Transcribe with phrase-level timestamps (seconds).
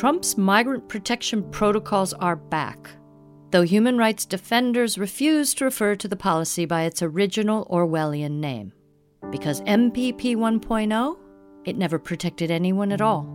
[0.00, 2.90] Trump's migrant protection protocols are back,
[3.50, 8.72] though human rights defenders refuse to refer to the policy by its original Orwellian name.
[9.28, 11.18] Because MPP 1.0,
[11.66, 13.28] it never protected anyone at all.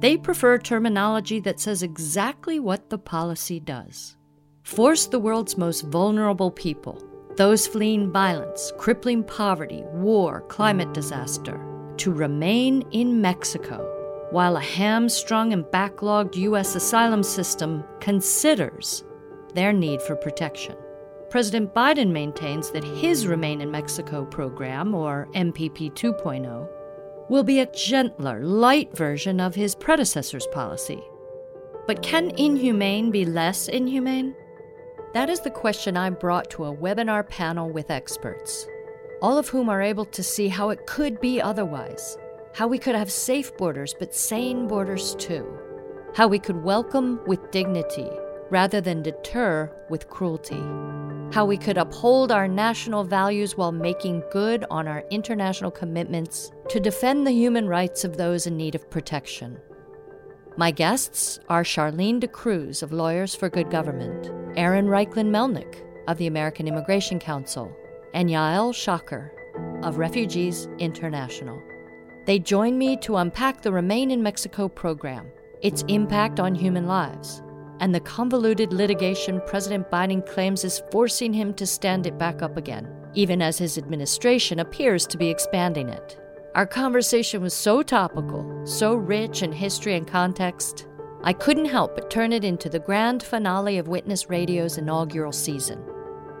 [0.00, 4.16] They prefer terminology that says exactly what the policy does
[4.62, 6.98] force the world's most vulnerable people,
[7.36, 11.60] those fleeing violence, crippling poverty, war, climate disaster,
[11.98, 13.89] to remain in Mexico
[14.30, 16.74] while a hamstrung and backlogged U.S.
[16.76, 19.04] asylum system considers
[19.54, 20.76] their need for protection.
[21.30, 26.68] President Biden maintains that his Remain in Mexico program, or MPP 2.0,
[27.28, 31.00] will be a gentler, light version of his predecessor's policy.
[31.86, 34.34] But can inhumane be less inhumane?
[35.14, 38.66] That is the question I brought to a webinar panel with experts,
[39.22, 42.16] all of whom are able to see how it could be otherwise,
[42.54, 45.46] how we could have safe borders but sane borders too,
[46.14, 48.08] how we could welcome with dignity
[48.50, 50.62] rather than deter with cruelty
[51.32, 56.80] how we could uphold our national values while making good on our international commitments to
[56.80, 59.56] defend the human rights of those in need of protection.
[60.56, 66.26] My guests are Charlene D'Cruz of Lawyers for Good Government, Aaron Reichlin Melnick of the
[66.26, 67.72] American Immigration Council,
[68.12, 69.30] and Yael Schacher
[69.84, 71.62] of Refugees International.
[72.30, 77.42] They join me to unpack the Remain in Mexico program, its impact on human lives,
[77.80, 82.56] and the convoluted litigation President Biden claims is forcing him to stand it back up
[82.56, 86.20] again, even as his administration appears to be expanding it.
[86.54, 90.86] Our conversation was so topical, so rich in history and context,
[91.24, 95.82] I couldn't help but turn it into the grand finale of Witness Radio's inaugural season.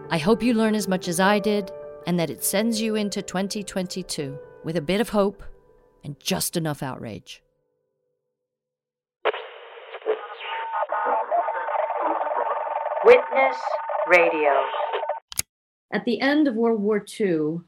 [0.08, 1.72] I hope you learn as much as I did,
[2.06, 5.42] and that it sends you into 2022 with a bit of hope
[6.04, 7.42] and just enough outrage.
[13.04, 13.56] Witness
[14.08, 14.50] Radio.
[15.92, 17.60] At the end of World War II,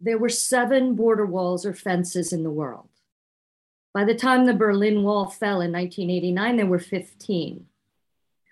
[0.00, 2.88] there were seven border walls or fences in the world.
[3.94, 7.66] By the time the Berlin Wall fell in 1989, there were 15.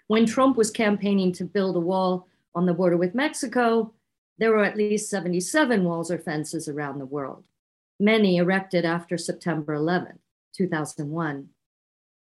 [0.08, 3.92] When Trump was campaigning to build a wall on the border with Mexico,
[4.38, 7.44] there were at least 77 walls or fences around the world,
[7.98, 10.18] many erected after September 11,
[10.54, 11.48] 2001.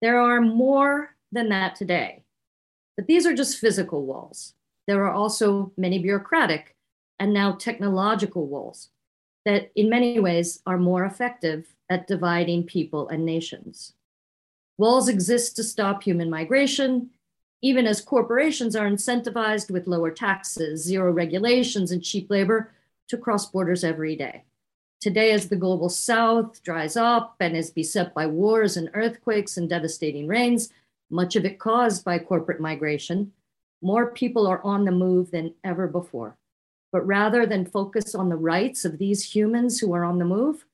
[0.01, 2.23] There are more than that today.
[2.95, 4.53] But these are just physical walls.
[4.87, 6.75] There are also many bureaucratic
[7.19, 8.89] and now technological walls
[9.45, 13.93] that, in many ways, are more effective at dividing people and nations.
[14.77, 17.09] Walls exist to stop human migration,
[17.61, 22.71] even as corporations are incentivized with lower taxes, zero regulations, and cheap labor
[23.09, 24.43] to cross borders every day.
[25.01, 29.69] Today, as the global south dries up and is beset by wars and earthquakes and
[29.69, 30.73] devastating rains,
[31.09, 33.31] much of it caused by corporate migration,
[33.81, 36.35] more people are on the move than ever before.
[36.91, 40.65] But rather than focus on the rights of these humans who are on the move,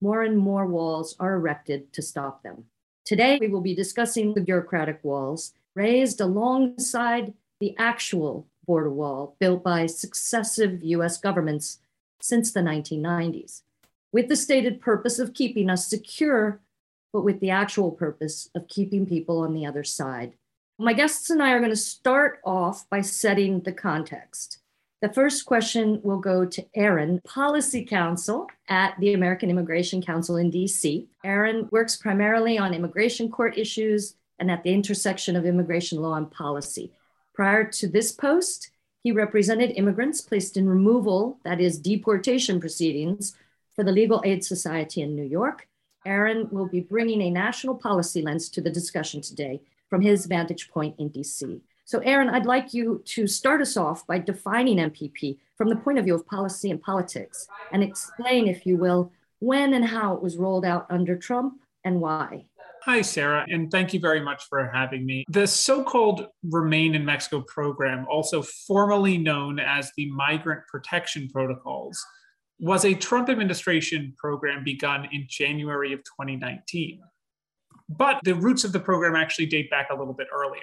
[0.00, 2.64] more and more walls are erected to stop them.
[3.04, 9.62] Today, we will be discussing the bureaucratic walls raised alongside the actual border wall built
[9.62, 11.80] by successive US governments
[12.18, 13.60] since the 1990s,
[14.14, 16.60] with the stated purpose of keeping us secure
[17.12, 20.32] but with the actual purpose of keeping people on the other side.
[20.78, 24.58] My guests and I are going to start off by setting the context.
[25.00, 30.50] The first question will go to Aaron, Policy Counsel at the American Immigration Council in
[30.50, 31.06] DC.
[31.24, 36.30] Aaron works primarily on immigration court issues and at the intersection of immigration law and
[36.30, 36.92] policy.
[37.32, 38.70] Prior to this post,
[39.04, 43.36] he represented immigrants placed in removal, that is, deportation proceedings,
[43.74, 45.68] for the Legal Aid Society in New York
[46.06, 50.70] Aaron will be bringing a national policy lens to the discussion today from his vantage
[50.70, 51.60] point in DC.
[51.86, 55.98] So, Aaron, I'd like you to start us off by defining MPP from the point
[55.98, 60.22] of view of policy and politics and explain, if you will, when and how it
[60.22, 62.46] was rolled out under Trump and why.
[62.84, 65.24] Hi, Sarah, and thank you very much for having me.
[65.28, 72.04] The so called Remain in Mexico program, also formally known as the Migrant Protection Protocols,
[72.58, 77.00] was a Trump administration program begun in January of 2019.
[77.88, 80.62] But the roots of the program actually date back a little bit earlier.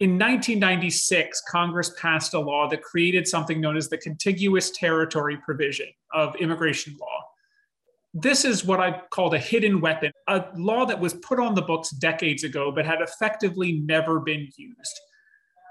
[0.00, 5.86] In 1996, Congress passed a law that created something known as the contiguous territory provision
[6.12, 7.24] of immigration law.
[8.12, 11.62] This is what I called a hidden weapon, a law that was put on the
[11.62, 15.00] books decades ago but had effectively never been used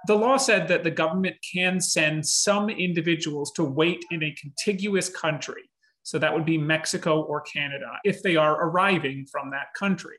[0.08, 5.10] the law said that the government can send some individuals to wait in a contiguous
[5.10, 5.64] country.
[6.04, 10.18] So that would be Mexico or Canada if they are arriving from that country.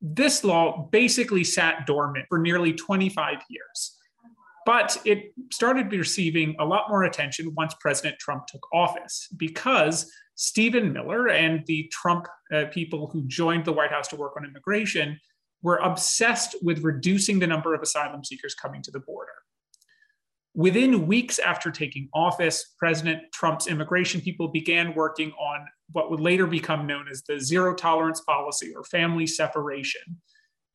[0.00, 3.98] This law basically sat dormant for nearly 25 years.
[4.64, 10.92] But it started receiving a lot more attention once President Trump took office because Stephen
[10.92, 15.18] Miller and the Trump uh, people who joined the White House to work on immigration
[15.62, 19.32] were obsessed with reducing the number of asylum seekers coming to the border.
[20.54, 26.46] Within weeks after taking office, President Trump's immigration people began working on what would later
[26.46, 30.02] become known as the zero tolerance policy or family separation.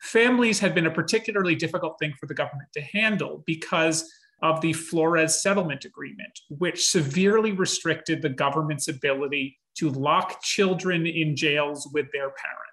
[0.01, 4.11] Families had been a particularly difficult thing for the government to handle because
[4.41, 11.35] of the Flores settlement agreement, which severely restricted the government's ability to lock children in
[11.35, 12.66] jails with their parents.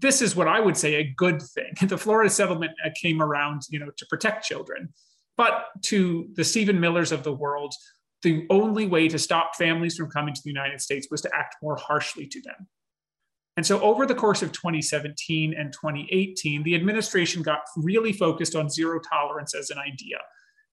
[0.00, 1.72] This is what I would say a good thing.
[1.88, 4.92] The Flores settlement uh, came around, you know, to protect children.
[5.36, 7.74] But to the Stephen Millers of the world,
[8.22, 11.56] the only way to stop families from coming to the United States was to act
[11.62, 12.68] more harshly to them.
[13.56, 18.70] And so, over the course of 2017 and 2018, the administration got really focused on
[18.70, 20.18] zero tolerance as an idea.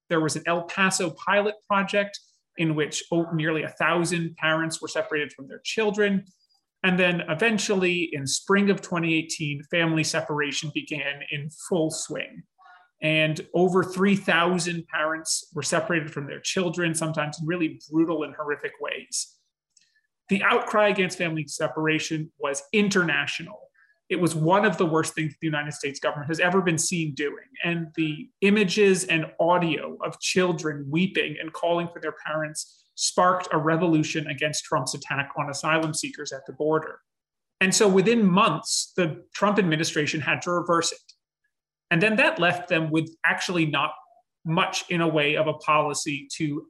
[0.10, 2.20] There was an El Paso pilot project
[2.58, 3.04] in which
[3.34, 6.26] nearly a thousand parents were separated from their children.
[6.84, 12.44] And then eventually, in spring of 2018, family separation began in full swing
[13.02, 18.74] and over 3,000 parents were separated from their children, sometimes in really brutal and horrific
[18.82, 19.36] ways.
[20.30, 23.60] The outcry against family separation was international.
[24.10, 27.14] It was one of the worst things the United States government has ever been seen
[27.14, 27.46] doing.
[27.64, 33.58] And the images and audio of children weeping and calling for their parents sparked a
[33.58, 37.00] revolution against Trump's attack on asylum seekers at the border.
[37.62, 41.14] And so within months, the Trump administration had to reverse it.
[41.90, 43.92] And then that left them with actually not
[44.46, 46.68] much in a way of a policy to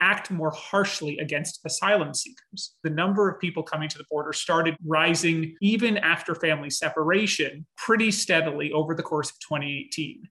[0.00, 2.74] act more harshly against asylum seekers.
[2.84, 8.10] The number of people coming to the border started rising even after family separation pretty
[8.10, 10.28] steadily over the course of 2018.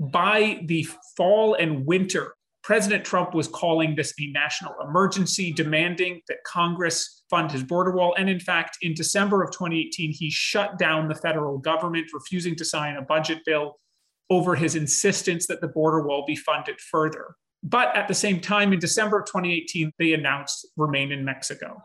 [0.00, 6.38] By the fall and winter, President Trump was calling this a national emergency, demanding that
[6.46, 8.14] Congress fund his border wall.
[8.16, 12.64] And in fact, in December of 2018, he shut down the federal government, refusing to
[12.64, 13.78] sign a budget bill
[14.30, 17.34] over his insistence that the border wall be funded further.
[17.64, 21.82] But at the same time, in December of 2018, they announced Remain in Mexico.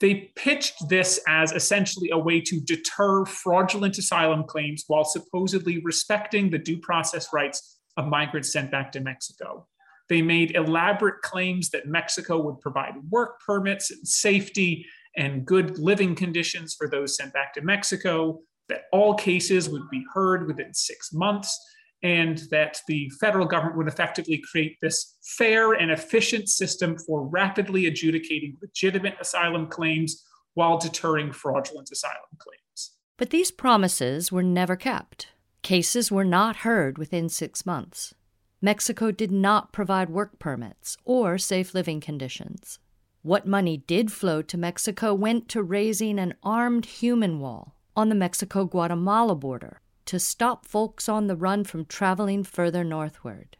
[0.00, 6.48] They pitched this as essentially a way to deter fraudulent asylum claims while supposedly respecting
[6.48, 9.68] the due process rights of migrants sent back to Mexico.
[10.08, 14.84] They made elaborate claims that Mexico would provide work permits and safety
[15.16, 20.04] and good living conditions for those sent back to Mexico, that all cases would be
[20.12, 21.58] heard within six months,
[22.02, 27.86] and that the federal government would effectively create this fair and efficient system for rapidly
[27.86, 30.24] adjudicating legitimate asylum claims
[30.54, 32.92] while deterring fraudulent asylum claims.
[33.18, 35.28] But these promises were never kept.
[35.62, 38.14] Cases were not heard within six months.
[38.62, 42.78] Mexico did not provide work permits or safe living conditions.
[43.22, 48.14] What money did flow to Mexico went to raising an armed human wall on the
[48.14, 53.56] Mexico Guatemala border to stop folks on the run from traveling further northward.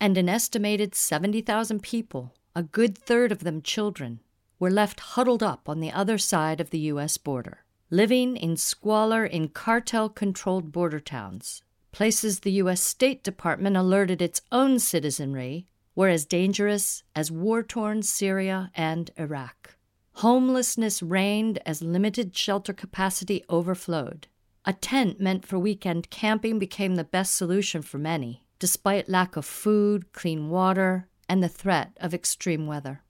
[0.00, 4.20] And an estimated 70,000 people, a good third of them children,
[4.58, 7.18] were left huddled up on the other side of the U.S.
[7.18, 12.80] border living in squalor in cartel controlled border towns, places the U.S.
[12.80, 19.76] State Department alerted its own citizenry were as dangerous as war torn Syria and Iraq.
[20.14, 24.28] Homelessness reigned as limited shelter capacity overflowed.
[24.64, 29.44] A tent meant for weekend camping became the best solution for many, despite lack of
[29.44, 33.02] food, clean water, and the threat of extreme weather.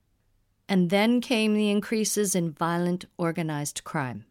[0.68, 4.24] And then came the increases in violent organized crime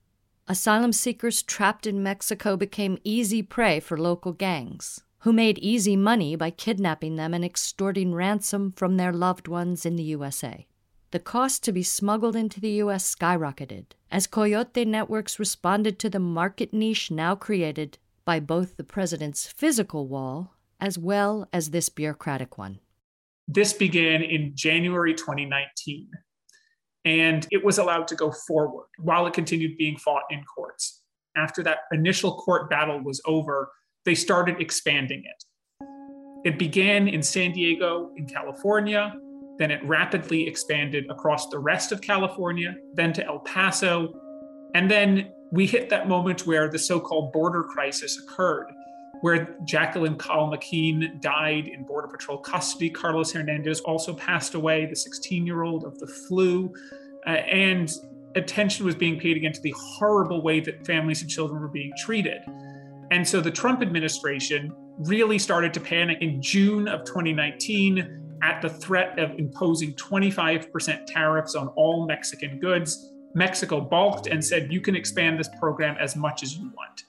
[0.49, 6.35] asylum seekers trapped in Mexico became easy prey for local gangs, who made easy money
[6.35, 10.65] by kidnapping them and extorting ransom from their loved ones in the USA.
[11.11, 13.15] The cost to be smuggled into the U.S.
[13.15, 19.47] skyrocketed as coyote networks responded to the market niche now created by both the president's
[19.47, 22.79] physical wall as well as this bureaucratic one.
[23.47, 26.09] This began in January 2019
[27.09, 31.01] and it was allowed to go forward while it continued being fought in courts.
[31.35, 33.71] After that initial court battle was over,
[34.05, 35.43] they started expanding it.
[36.47, 39.15] It began in San Diego, in California,
[39.57, 44.13] then it rapidly expanded across the rest of California, then to El Paso,
[44.75, 48.71] and then we hit that moment where the so called border crisis occurred
[49.21, 52.89] where Jakelin Caal Maquín died in Border Patrol custody.
[52.89, 56.73] Carlos Hernandez also passed away, the 16 year old of the flu.
[57.27, 57.91] Uh, and
[58.35, 61.91] attention was being paid again to the horrible way that families and children were being
[62.05, 62.41] treated.
[63.11, 68.69] And so the Trump administration really started to panic in June of 2019 at the
[68.69, 73.13] threat of imposing 25% tariffs on all Mexican goods.
[73.33, 77.03] Mexico balked and said, You can expand this program as much as you want.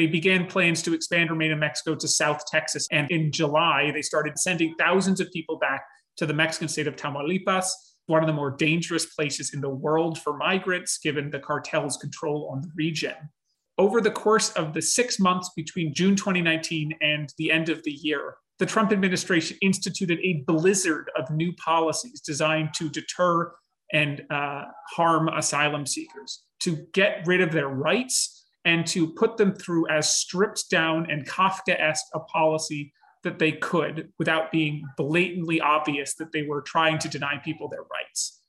[0.00, 2.88] They began plans to expand Remain in Mexico to South Texas.
[2.90, 5.84] And in July, they started sending thousands of people back
[6.16, 7.66] to the Mexican state of Tamaulipas,
[8.06, 12.48] one of the more dangerous places in the world for migrants, given the cartel's control
[12.50, 13.12] on the region.
[13.76, 17.92] Over the course of the six months between June 2019 and the end of the
[17.92, 23.52] year, the Trump administration instituted a blizzard of new policies designed to deter
[23.92, 24.64] and uh,
[24.96, 30.14] harm asylum seekers, to get rid of their rights, and to put them through as
[30.14, 36.42] stripped down and Kafkaesque a policy that they could without being blatantly obvious that they
[36.42, 38.42] were trying to deny people their rights.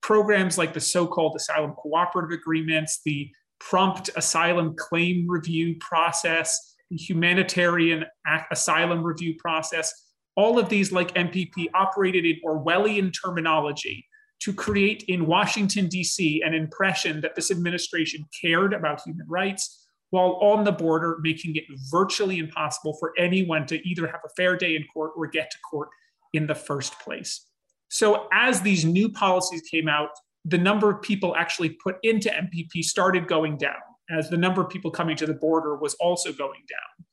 [0.00, 3.30] Programs like the so called asylum cooperative agreements, the
[3.60, 8.04] prompt asylum claim review process, the humanitarian
[8.50, 9.92] asylum review process,
[10.34, 14.04] all of these, like MPP, operated in Orwellian terminology
[14.42, 20.38] to create in Washington, D.C., an impression that this administration cared about human rights, while
[20.42, 24.74] on the border, making it virtually impossible for anyone to either have a fair day
[24.74, 25.88] in court or get to court
[26.32, 27.46] in the first place.
[27.88, 30.10] So, as these new policies came out,
[30.44, 33.76] the number of people actually put into MPP started going down,
[34.10, 37.06] as the number of people coming to the border was also going down.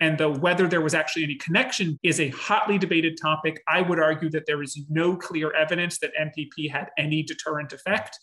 [0.00, 3.62] And the whether there was actually any connection is a hotly debated topic.
[3.68, 8.18] I would argue that there is no clear evidence that MPP had any deterrent effect.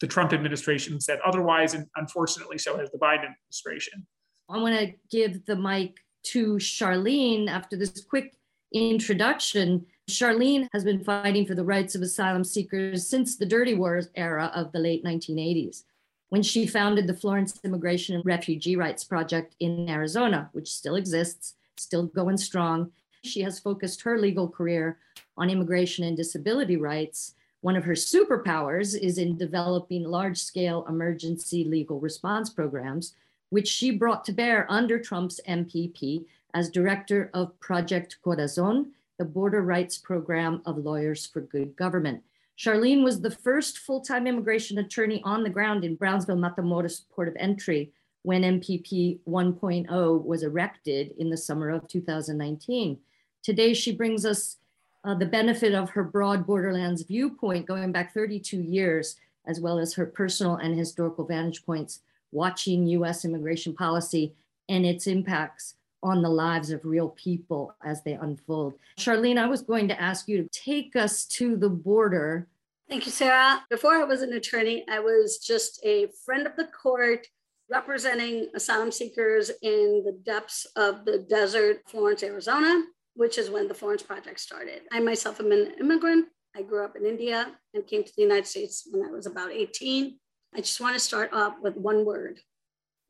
[0.00, 4.06] The Trump administration said otherwise, and unfortunately, so has the Biden administration.
[4.50, 5.96] I want to give the mic
[6.32, 8.34] to Charlene after this quick
[8.72, 9.86] introduction.
[10.10, 14.52] Charlene has been fighting for the rights of asylum seekers since the Dirty Wars era
[14.54, 15.84] of the late 1980s
[16.28, 21.54] when she founded the Florence Immigration and Refugee Rights Project in Arizona, which still exists,
[21.76, 22.90] still going strong.
[23.22, 24.98] She has focused her legal career
[25.36, 27.34] on immigration and disability rights.
[27.60, 33.14] One of her superpowers is in developing large scale emergency legal response programs,
[33.50, 39.62] which she brought to bear under Trump's MPP as director of Project Corazon, the border
[39.62, 42.22] rights program of Lawyers for Good Government.
[42.58, 47.36] Charlene was the first full-time immigration attorney on the ground in Brownsville, Matamoros port of
[47.38, 52.98] entry when MPP 1.0 was erected in the summer of 2019.
[53.42, 54.56] Today, she brings us
[55.04, 59.94] uh, the benefit of her broad borderlands viewpoint going back 32 years, as well as
[59.94, 62.00] her personal and historical vantage points
[62.32, 64.34] watching US immigration policy
[64.68, 68.74] and its impacts on the lives of real people as they unfold.
[68.98, 72.48] Charlene, I was going to ask you to take us to the border.
[72.88, 73.64] Thank you, Sarah.
[73.70, 77.26] Before I was an attorney, I was just a friend of the court
[77.68, 82.84] representing asylum seekers in the depths of the desert, Florence, Arizona,
[83.14, 84.82] which is when the Florence Project started.
[84.92, 86.26] I myself am an immigrant.
[86.54, 89.50] I grew up in India and came to the United States when I was about
[89.50, 90.16] 18.
[90.54, 92.38] I just want to start off with one word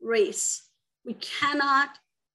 [0.01, 0.63] race.
[1.05, 1.89] We cannot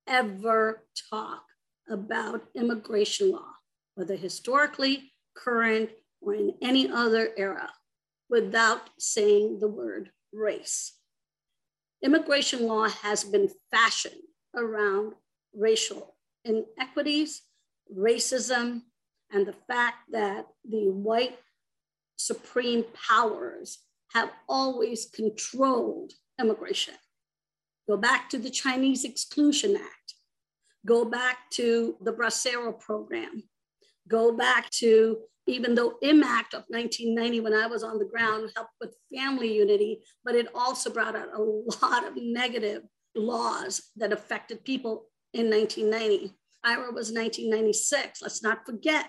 [0.06, 1.44] ever talk
[1.88, 3.52] about immigration law,
[3.94, 5.90] whether historically, current,
[6.20, 7.70] or in any other era,
[8.28, 10.94] without saying the word race.
[12.02, 14.22] Immigration law has been fashioned
[14.56, 15.14] around
[15.54, 17.42] racial inequities,
[17.96, 18.82] racism,
[19.30, 21.38] and the fact that the white
[22.16, 23.78] supreme powers
[24.12, 26.94] have always controlled immigration.
[27.88, 30.14] Go back to the Chinese Exclusion Act.
[30.86, 33.42] Go back to the Bracero program.
[34.08, 38.74] Go back to even though IMMACT of 1990, when I was on the ground, helped
[38.80, 42.82] with family unity, but it also brought out a lot of negative
[43.14, 46.32] laws that affected people in 1990.
[46.64, 48.22] IRA was 1996.
[48.22, 49.06] Let's not forget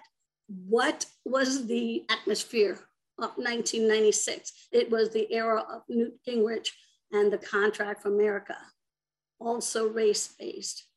[0.47, 2.79] what was the atmosphere
[3.19, 4.51] of 1996.
[4.71, 6.69] It was the era of Newt Gingrich
[7.13, 8.57] and the Contract for America,
[9.39, 10.87] also race based.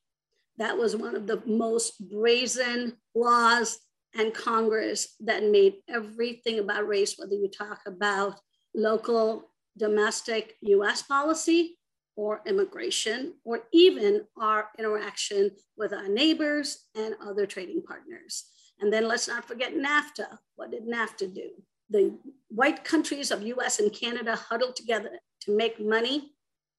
[0.59, 3.79] That was one of the most brazen laws
[4.15, 8.41] and Congress that made everything about race, whether you talk about
[8.75, 11.79] local, domestic US policy
[12.17, 18.47] or immigration, or even our interaction with our neighbors and other trading partners.
[18.81, 20.39] And then let's not forget NAFTA.
[20.55, 21.51] What did NAFTA do?
[21.91, 22.19] The
[22.49, 26.33] white countries of US and Canada huddled together to make money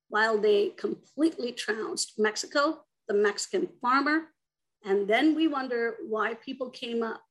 [0.10, 4.28] while they completely trounced Mexico, the Mexican farmer.
[4.86, 7.22] And then we wonder why people came up.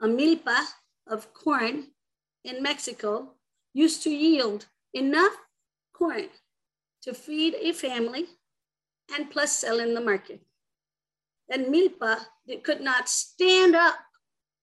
[0.00, 0.64] A milpa
[1.08, 1.88] of corn
[2.44, 3.32] in Mexico
[3.74, 5.36] used to yield enough
[5.92, 6.28] corn
[7.02, 8.26] to feed a family
[9.14, 10.40] and plus sell in the market.
[11.50, 12.18] And Milpa
[12.62, 13.94] could not stand up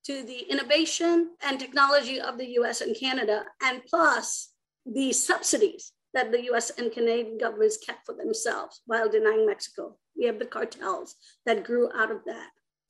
[0.06, 4.53] to the innovation and technology of the US and Canada, and plus
[4.86, 9.98] the subsidies that the US and Canadian governments kept for themselves while denying Mexico.
[10.18, 12.50] We have the cartels that grew out of that.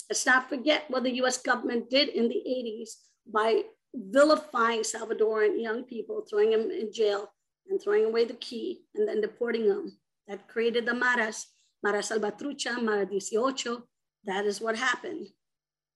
[0.09, 2.89] Let's not forget what the US government did in the 80s
[3.31, 3.63] by
[3.95, 7.31] vilifying Salvadoran young people, throwing them in jail
[7.69, 9.97] and throwing away the key and then deporting them.
[10.27, 11.47] That created the Maras,
[11.81, 13.77] Mara Salvatrucha, Mara 18.
[14.25, 15.27] That is what happened.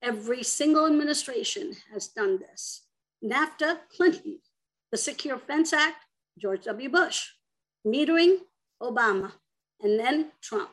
[0.01, 2.84] Every single administration has done this.
[3.24, 4.39] NAFTA, Clinton.
[4.91, 6.06] The Secure Fence Act,
[6.39, 6.89] George W.
[6.89, 7.25] Bush.
[7.86, 8.38] Metering,
[8.82, 9.34] Obama.
[9.82, 10.70] And then Trump.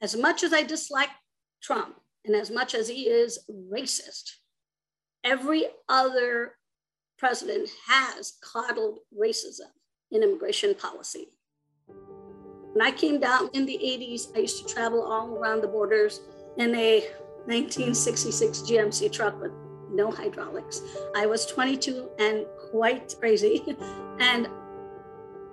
[0.00, 1.10] As much as I dislike
[1.62, 4.30] Trump and as much as he is racist,
[5.24, 6.52] every other
[7.18, 9.72] president has coddled racism
[10.10, 11.28] in immigration policy.
[11.86, 16.20] When I came down in the 80s, I used to travel all around the borders
[16.58, 17.00] in a
[17.46, 19.52] 1966 GMC truck with
[19.94, 20.82] no hydraulics.
[21.16, 23.62] I was 22 and quite crazy,
[24.18, 24.48] and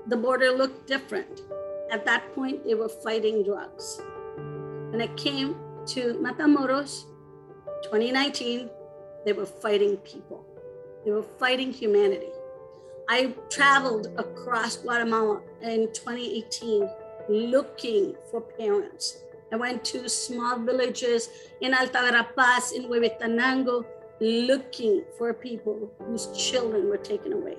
[0.08, 1.42] the border looked different.
[1.92, 4.02] At that point, they were fighting drugs.
[4.90, 5.56] When it came
[5.88, 7.06] to Matamoros,
[7.84, 8.70] 2019,
[9.26, 10.46] they were fighting people.
[11.06, 12.32] They were fighting humanity.
[13.10, 16.90] I traveled across Guatemala in 2018
[17.30, 19.18] looking for parents.
[19.52, 21.30] I went to small villages
[21.60, 23.86] in Alta Verapaz, in Huehuetenango,
[24.22, 27.58] looking for people whose children were taken away.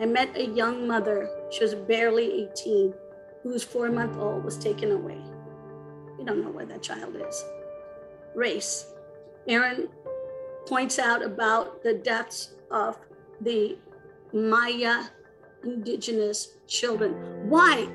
[0.00, 2.94] I met a young mother, she was barely 18,
[3.42, 5.20] whose four month old was taken away.
[6.16, 7.44] We don't know where that child is.
[8.34, 8.86] Race.
[9.48, 9.88] Aaron
[10.66, 12.96] points out about the deaths of
[13.40, 13.76] the
[14.32, 15.04] Maya
[15.64, 17.12] indigenous children.
[17.48, 17.88] Why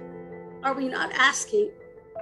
[0.63, 1.71] are we not asking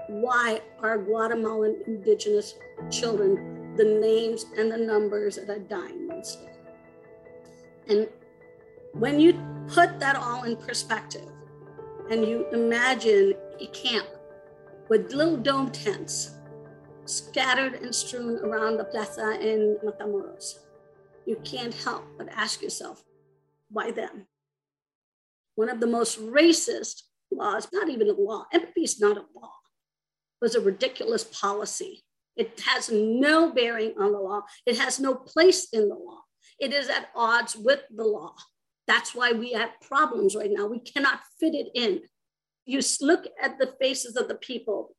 [0.09, 2.55] why are Guatemalan indigenous
[2.89, 6.57] children the names and the numbers that are dying instead?
[7.87, 8.09] And
[8.93, 9.33] when you
[9.67, 11.29] put that all in perspective
[12.09, 14.07] and you imagine a camp
[14.89, 16.31] with little dome tents
[17.05, 20.59] scattered and strewn around the plaza in Matamoros,
[21.25, 23.03] you can't help but ask yourself,
[23.69, 24.27] why them?
[25.55, 29.53] One of the most racist laws, not even a law, MPP is not a law,
[30.41, 32.03] was a ridiculous policy.
[32.41, 34.41] It has no bearing on the law.
[34.65, 36.21] It has no place in the law.
[36.59, 38.33] It is at odds with the law.
[38.87, 40.65] That's why we have problems right now.
[40.65, 42.01] We cannot fit it in.
[42.65, 44.95] You look at the faces of the people.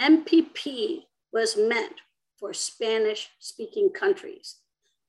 [0.00, 1.02] MPP
[1.34, 2.00] was meant
[2.40, 4.56] for Spanish speaking countries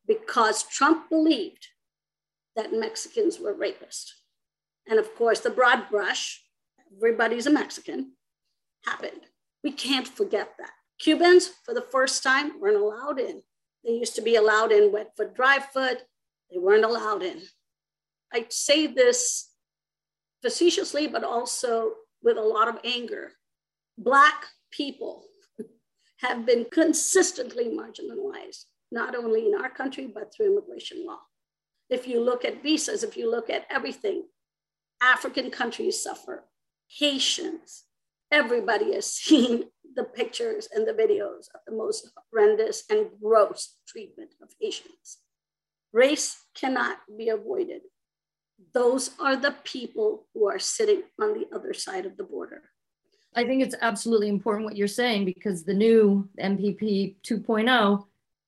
[0.05, 1.67] because Trump believed
[2.57, 4.09] that Mexicans were rapists.
[4.89, 6.43] And of course, the broad brush,
[6.97, 8.11] everybody's a Mexican,
[8.85, 9.21] happened.
[9.63, 10.73] We can't forget that.
[10.99, 13.41] Cubans, for the first time, weren't allowed in.
[13.83, 16.03] They used to be allowed in wet foot, dry foot.
[16.51, 17.41] They weren't allowed in.
[18.33, 19.49] I say this
[20.41, 23.33] facetiously, but also with a lot of anger.
[23.97, 25.25] Black people
[26.21, 31.19] have been consistently marginalized, not only in our country, but through immigration law.
[31.89, 34.23] If you look at visas, if you look at everything,
[35.01, 36.45] African countries suffer,
[36.87, 37.83] Haitians,
[38.33, 39.65] everybody has seen
[39.95, 45.19] the pictures and the videos of the most horrendous and gross treatment of Haitians.
[45.93, 47.81] Race cannot be avoided.
[48.73, 52.63] Those are the people who are sitting on the other side of the border.
[53.35, 58.05] I think it's absolutely important what you're saying because the new MPP 2.0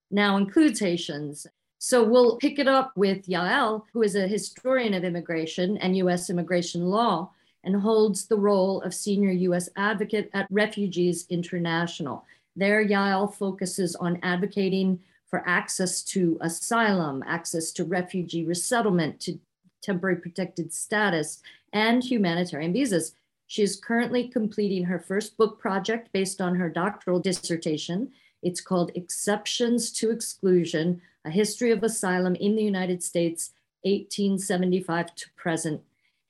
[0.10, 1.46] now includes Haitians.
[1.78, 6.32] So we'll pick it up with Yael, who is a historian of immigration and US
[6.32, 7.32] immigration law
[7.66, 12.24] and holds the role of senior US advocate at Refugees International.
[12.56, 15.00] There, Yael focuses on advocating
[15.30, 19.40] for access to asylum, access to refugee resettlement, to
[19.82, 21.42] temporary protected status,
[21.74, 23.14] and humanitarian visas.
[23.48, 28.12] She is currently completing her first book project based on her doctoral dissertation.
[28.42, 33.52] It's called Exceptions to Exclusion A History of Asylum in the United States,
[33.84, 35.82] 1875 to present.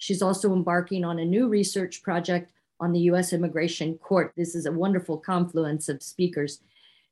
[0.06, 4.32] She's also embarking on a new research project on the US Immigration Court.
[4.38, 6.60] This is a wonderful confluence of speakers.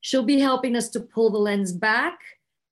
[0.02, 2.20] She'll be helping us to pull the lens back,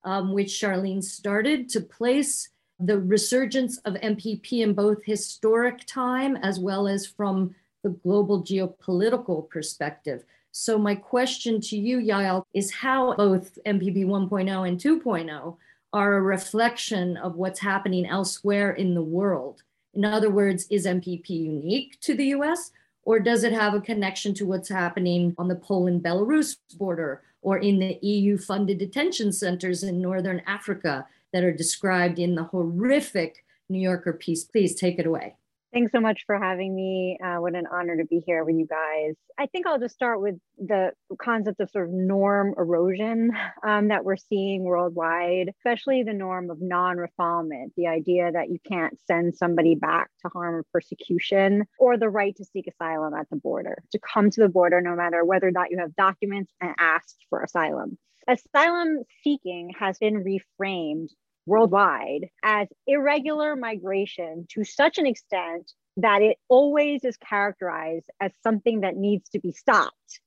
[0.04, 6.60] um, which Charlene started, to place the resurgence of MPP in both historic time as
[6.60, 10.22] well as from the global geopolitical perspective.
[10.52, 15.56] So my question to you, Yael, is how both MPP 1.0 and 2.0
[15.92, 19.64] are a reflection of what's happening elsewhere in the world.
[19.94, 22.70] In other words, is MPP unique to the US
[23.04, 27.58] or does it have a connection to what's happening on the Poland Belarus border or
[27.58, 33.44] in the EU funded detention centers in Northern Africa that are described in the horrific
[33.68, 34.44] New Yorker piece?
[34.44, 35.34] Please take it away.
[35.72, 37.16] Thanks so much for having me.
[37.24, 39.14] Uh, what an honor to be here with you guys.
[39.38, 43.30] I think I'll just start with the concept of sort of norm erosion
[43.66, 48.58] um, that we're seeing worldwide, especially the norm of non refoulement, the idea that you
[48.68, 53.30] can't send somebody back to harm or persecution, or the right to seek asylum at
[53.30, 56.52] the border, to come to the border no matter whether or not you have documents
[56.60, 57.96] and asked for asylum.
[58.28, 61.08] Asylum seeking has been reframed
[61.46, 68.80] worldwide as irregular migration to such an extent that it always is characterized as something
[68.80, 70.20] that needs to be stopped.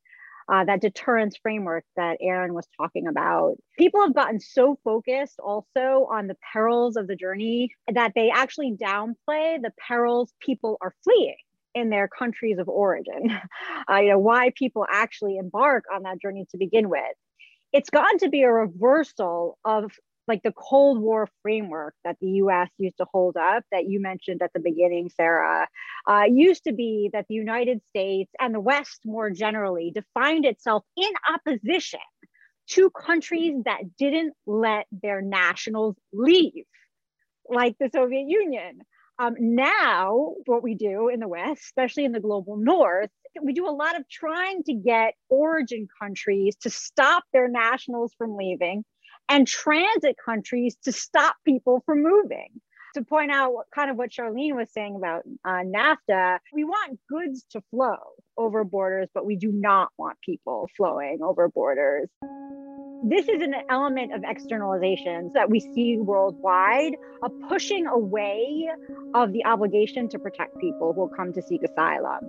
[0.47, 3.56] Uh, that deterrence framework that Aaron was talking about.
[3.80, 8.78] People have gotten so focused also on the perils of the journey that they actually
[8.80, 11.38] downplay the perils people are fleeing
[11.73, 13.32] in their countries of origin.
[13.88, 17.01] Uh, you know, why people actually embark on that journey to begin with.
[17.71, 19.91] It's gotten to be a reversal of
[20.28, 24.42] like the Cold War framework that the US used to hold up, that you mentioned
[24.42, 25.68] at the beginning, Sarah,
[26.08, 30.84] uh, used to be that the United States and the West more generally defined itself
[30.98, 32.00] in opposition
[32.68, 36.66] to countries that didn't let their nationals leave,
[37.48, 38.80] like the Soviet Union.
[39.20, 43.10] Um, now, what we do in the West, especially in the global North,
[43.42, 48.36] we do a lot of trying to get origin countries to stop their nationals from
[48.36, 48.84] leaving
[49.30, 52.50] and transit countries to stop people from moving.
[52.96, 56.98] To point out what, kind of what Charlene was saying about uh, NAFTA, we want
[57.10, 57.98] goods to flow
[58.38, 62.08] over borders, but we do not want people flowing over borders.
[63.04, 68.70] This is an element of externalizations that we see worldwide, a pushing away
[69.14, 72.20] of the obligation to protect people who will come to seek asylum.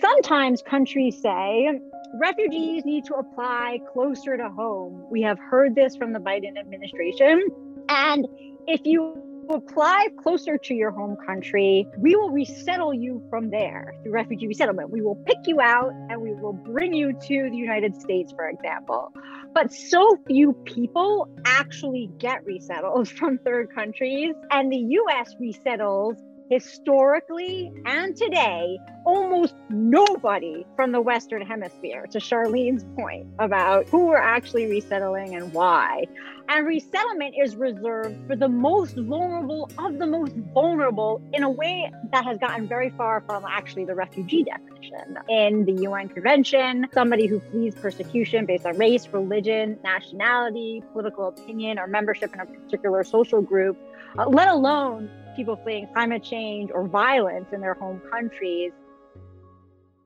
[0.00, 1.80] Sometimes countries say
[2.14, 5.04] refugees need to apply closer to home.
[5.10, 7.44] We have heard this from the Biden administration.
[7.88, 8.26] And
[8.66, 14.12] if you apply closer to your home country, we will resettle you from there through
[14.12, 14.90] refugee resettlement.
[14.90, 18.48] We will pick you out and we will bring you to the United States, for
[18.48, 19.12] example.
[19.54, 26.16] But so few people actually get resettled from third countries, and the US resettles
[26.50, 34.16] historically and today, almost nobody from the Western Hemisphere, to Charlene's point about who we're
[34.16, 36.04] actually resettling and why.
[36.50, 41.92] And resettlement is reserved for the most vulnerable of the most vulnerable in a way
[42.10, 45.18] that has gotten very far from actually the refugee definition.
[45.28, 51.78] In the UN Convention, somebody who flees persecution based on race, religion, nationality, political opinion,
[51.78, 53.76] or membership in a particular social group,
[54.16, 58.72] uh, let alone people fleeing climate change or violence in their home countries.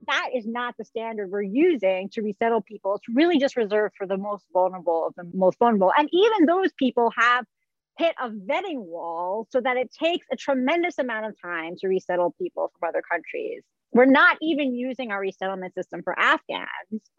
[0.06, 2.96] That is not the standard we're using to resettle people.
[2.96, 5.90] It's really just reserved for the most vulnerable of the most vulnerable.
[5.96, 7.46] And even those people have
[7.96, 12.34] hit a vetting wall so that it takes a tremendous amount of time to resettle
[12.38, 13.62] people from other countries.
[13.92, 16.68] We're not even using our resettlement system for Afghans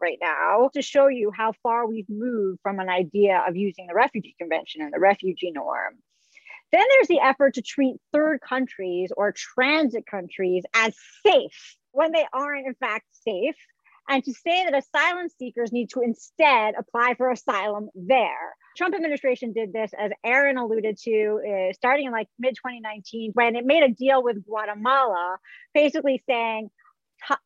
[0.00, 3.94] right now to show you how far we've moved from an idea of using the
[3.94, 5.94] Refugee Convention and the refugee norm.
[6.74, 10.92] Then there's the effort to treat third countries or transit countries as
[11.24, 13.54] safe when they aren't, in fact, safe.
[14.08, 18.56] And to say that asylum seekers need to instead apply for asylum there.
[18.76, 23.54] Trump administration did this, as Aaron alluded to, uh, starting in like mid 2019, when
[23.54, 25.38] it made a deal with Guatemala,
[25.74, 26.70] basically saying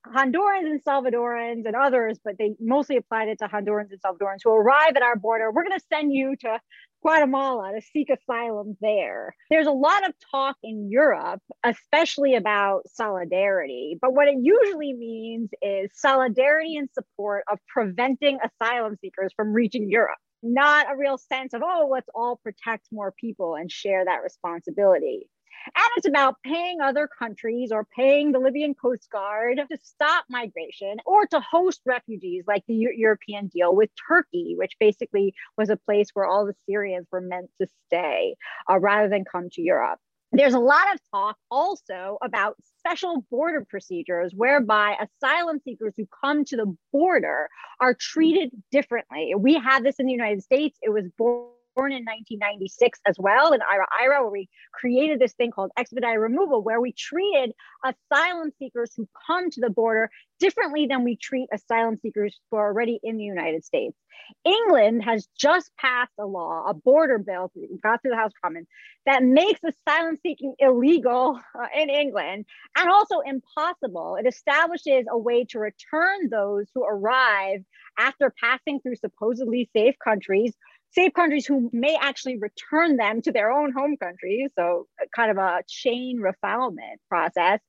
[0.06, 4.50] Hondurans and Salvadorans and others, but they mostly applied it to Hondurans and Salvadorans who
[4.50, 5.50] arrive at our border.
[5.50, 6.60] We're going to send you to
[7.02, 9.34] Guatemala to seek asylum there.
[9.50, 15.50] There's a lot of talk in Europe, especially about solidarity, but what it usually means
[15.62, 20.18] is solidarity and support of preventing asylum seekers from reaching Europe.
[20.42, 25.28] Not a real sense of, oh, let's all protect more people and share that responsibility.
[25.66, 30.96] And it's about paying other countries or paying the Libyan Coast Guard to stop migration
[31.06, 35.76] or to host refugees, like the U- European deal with Turkey, which basically was a
[35.76, 38.36] place where all the Syrians were meant to stay
[38.70, 39.98] uh, rather than come to Europe.
[40.30, 46.44] There's a lot of talk also about special border procedures whereby asylum seekers who come
[46.46, 47.48] to the border
[47.80, 49.34] are treated differently.
[49.36, 50.78] We had this in the United States.
[50.82, 55.32] It was born born in 1996 as well in IRA IRA, where we created this
[55.34, 57.52] thing called expedited removal, where we treated
[57.84, 60.10] asylum seekers who come to the border
[60.40, 63.96] differently than we treat asylum seekers who are already in the United States.
[64.44, 67.50] England has just passed a law, a border bill,
[67.82, 68.66] got through the House of Commons,
[69.06, 72.44] that makes asylum seeking illegal uh, in England
[72.76, 74.16] and also impossible.
[74.20, 77.60] It establishes a way to return those who arrive
[77.98, 80.54] after passing through supposedly safe countries
[80.90, 84.50] safe countries who may actually return them to their own home countries.
[84.58, 87.60] So, kind of a chain refoulement process,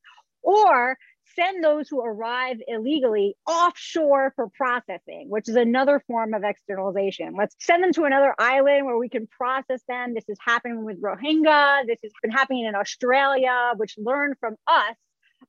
[0.42, 0.98] or
[1.36, 7.36] send those who arrive illegally offshore for processing, which is another form of externalization.
[7.38, 10.14] Let's send them to another island where we can process them.
[10.14, 11.86] This is happening with Rohingya.
[11.88, 14.96] This has been happening in Australia, which learned from us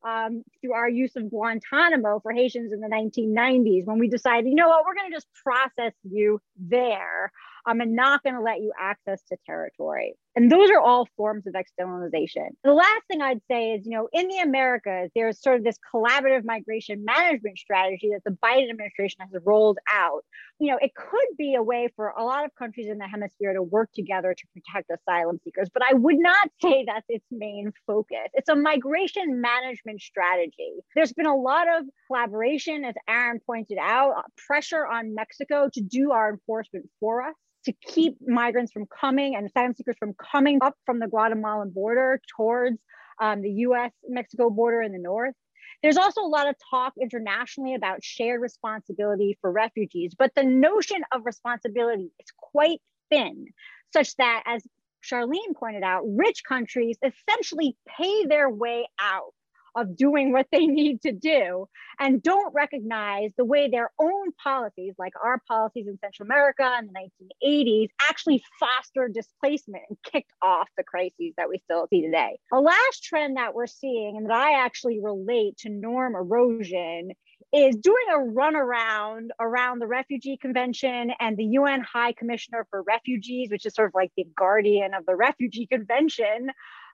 [0.07, 4.55] um, through our use of Guantanamo for Haitians in the 1990s when we decided, you
[4.55, 7.33] know what, we're going to just process you there
[7.67, 10.15] and not going to let you access to territory.
[10.37, 12.51] And those are all forms of externalization.
[12.63, 15.77] The last thing I'd say is, you know, in the Americas, there's sort of this
[15.93, 20.25] collaborative migration management strategy that the Biden administration has rolled out.
[20.61, 23.53] You know, it could be a way for a lot of countries in the hemisphere
[23.55, 27.73] to work together to protect asylum seekers, but I would not say that's its main
[27.87, 28.29] focus.
[28.35, 30.75] It's a migration management strategy.
[30.95, 34.15] There's been a lot of collaboration, as Aaron pointed out,
[34.47, 39.47] pressure on Mexico to do our enforcement for us to keep migrants from coming and
[39.47, 42.79] asylum seekers from coming up from the Guatemalan border towards
[43.21, 45.35] um, the US Mexico border in the north.
[45.83, 51.03] There's also a lot of talk internationally about shared responsibility for refugees, but the notion
[51.13, 53.47] of responsibility is quite thin,
[53.93, 54.67] such that, as
[55.03, 59.33] Charlene pointed out, rich countries essentially pay their way out
[59.75, 64.95] of doing what they need to do and don't recognize the way their own policies,
[64.99, 70.69] like our policies in Central America in the 1980s, actually fostered displacement and kicked off
[70.77, 72.39] the crises that we still see today.
[72.53, 77.11] A last trend that we're seeing, and that I actually relate to norm erosion,
[77.53, 83.51] is doing a runaround around the Refugee Convention and the UN High Commissioner for Refugees,
[83.51, 86.51] which is sort of like the guardian of the Refugee Convention,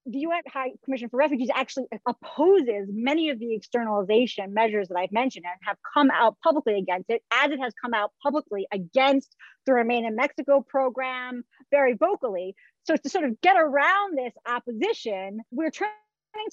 [0.06, 5.12] the UN High Commission for Refugees actually opposes many of the externalization measures that I've
[5.12, 9.34] mentioned and have come out publicly against it, as it has come out publicly against
[9.66, 12.54] the Remain in Mexico program very vocally.
[12.84, 15.90] So to sort of get around this opposition, we're trying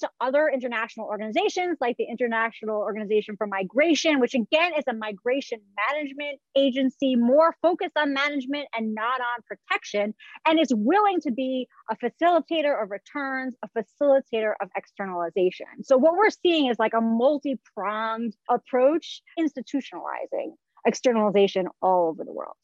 [0.00, 5.60] to other international organizations like the International Organization for Migration, which again is a migration
[5.90, 10.14] management agency, more focused on management and not on protection,
[10.46, 15.66] and is willing to be a facilitator of returns, a facilitator of externalization.
[15.82, 20.54] So, what we're seeing is like a multi pronged approach, institutionalizing
[20.86, 22.56] externalization all over the world.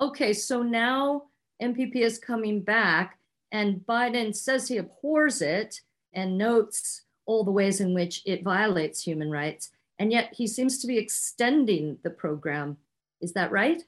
[0.00, 1.22] Okay, so now
[1.62, 3.18] MPP is coming back,
[3.50, 5.80] and Biden says he abhors it
[6.12, 9.70] and notes all the ways in which it violates human rights.
[9.98, 12.78] And yet he seems to be extending the program.
[13.20, 13.82] Is that right?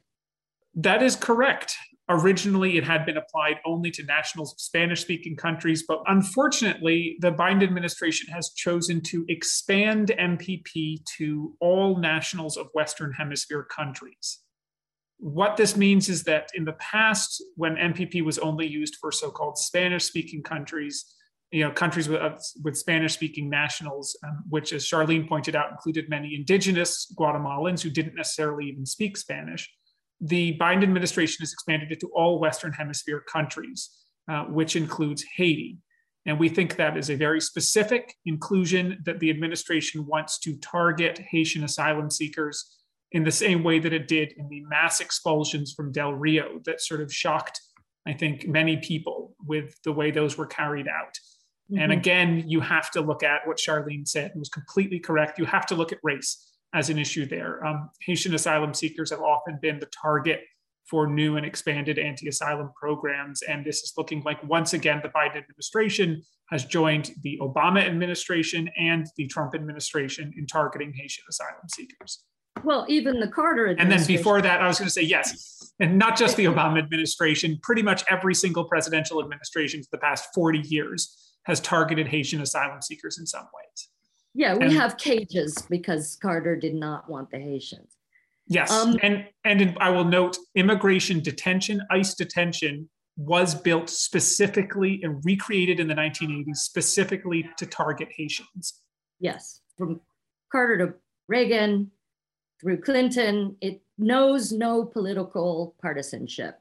[0.74, 1.76] That is correct.
[2.08, 7.32] Originally, it had been applied only to nationals of Spanish speaking countries, but unfortunately, the
[7.32, 14.40] Biden administration has chosen to expand MPP to all nationals of Western Hemisphere countries.
[15.18, 19.30] What this means is that in the past, when MPP was only used for so
[19.30, 21.14] called Spanish speaking countries,
[21.50, 22.20] you know, countries with,
[22.62, 28.14] with Spanish-speaking nationals, um, which, as Charlene pointed out, included many indigenous Guatemalans who didn't
[28.14, 29.68] necessarily even speak Spanish.
[30.20, 33.90] The Biden administration has expanded it to all Western Hemisphere countries,
[34.30, 35.78] uh, which includes Haiti.
[36.26, 41.18] And we think that is a very specific inclusion that the administration wants to target
[41.18, 42.76] Haitian asylum seekers
[43.12, 46.80] in the same way that it did in the mass expulsions from Del Rio that
[46.80, 47.60] sort of shocked,
[48.06, 51.18] I think, many people with the way those were carried out.
[51.70, 51.82] Mm-hmm.
[51.82, 54.32] And again, you have to look at what Charlene said.
[54.34, 55.38] It was completely correct.
[55.38, 57.64] You have to look at race as an issue there.
[57.64, 60.40] Um, Haitian asylum seekers have often been the target
[60.88, 63.42] for new and expanded anti asylum programs.
[63.42, 68.68] And this is looking like once again, the Biden administration has joined the Obama administration
[68.76, 72.24] and the Trump administration in targeting Haitian asylum seekers.
[72.64, 75.72] Well, even the Carter And then before that, I was going to say yes.
[75.78, 80.28] And not just the Obama administration, pretty much every single presidential administration for the past
[80.34, 83.88] 40 years has targeted Haitian asylum seekers in some ways.
[84.34, 87.96] Yeah, we and, have cages because Carter did not want the Haitians.
[88.46, 95.00] Yes, um, and and in, I will note, immigration detention, ICE detention, was built specifically
[95.02, 98.80] and recreated in the 1980s specifically to target Haitians.
[99.18, 100.00] Yes, from
[100.50, 100.94] Carter to
[101.28, 101.90] Reagan
[102.60, 106.60] through Clinton, it knows no political partisanship.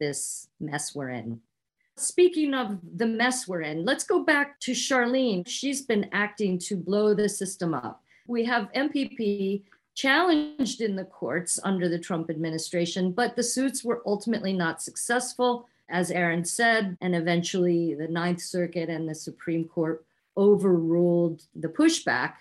[0.00, 1.40] this mess we're in.
[1.98, 5.46] Speaking of the mess we're in, let's go back to Charlene.
[5.48, 8.02] She's been acting to blow the system up.
[8.28, 9.64] We have MPP
[9.96, 15.66] challenged in the courts under the Trump administration, but the suits were ultimately not successful,
[15.88, 20.04] as Aaron said, and eventually the Ninth Circuit and the Supreme Court
[20.36, 22.34] overruled the pushback.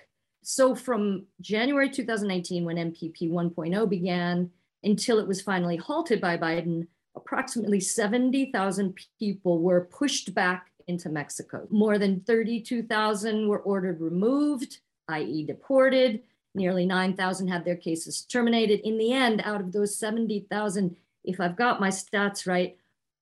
[0.43, 4.51] So from January 2019, when MPP 1.0 began,
[4.83, 6.85] until it was finally halted by Biden,
[7.17, 11.67] approximately 70,000 people were pushed back into Mexico.
[11.69, 16.21] More than 32,000 were ordered removed, i.e., deported.
[16.55, 18.79] Nearly 9,000 had their cases terminated.
[18.87, 22.77] In the end, out of those 70,000, if I've got my stats right,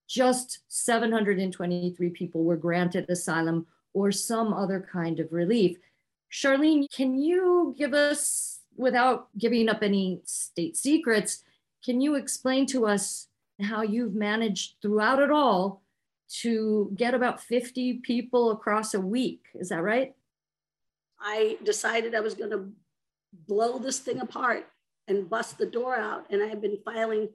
[0.07, 5.77] just 723 people were granted asylum or some other kind of relief.
[6.31, 11.43] Charlene, can you give us, without giving up any state secrets,
[11.83, 13.27] can you explain to us
[13.61, 15.81] how you've managed throughout it all
[16.41, 19.41] to get about 50 people across a week.
[19.55, 20.13] Is that right?
[21.19, 22.69] I decided I was going to
[23.47, 24.65] blow this thing apart
[25.07, 26.25] and bust the door out.
[26.29, 27.29] And I have been filing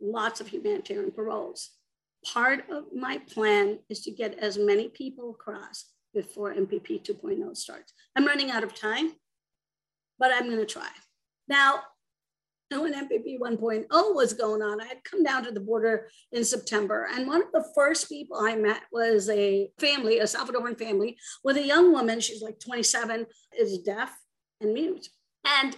[0.00, 1.70] lots of humanitarian paroles.
[2.24, 7.92] Part of my plan is to get as many people across before MPP 2.0 starts.
[8.16, 9.12] I'm running out of time,
[10.18, 10.88] but I'm going to try.
[11.48, 11.80] Now,
[12.70, 17.08] when MPP 1.0 was going on, I had come down to the border in September.
[17.10, 21.56] And one of the first people I met was a family, a Salvadoran family, with
[21.56, 22.20] a young woman.
[22.20, 23.26] She's like 27,
[23.58, 24.14] is deaf
[24.60, 25.08] and mute.
[25.46, 25.76] And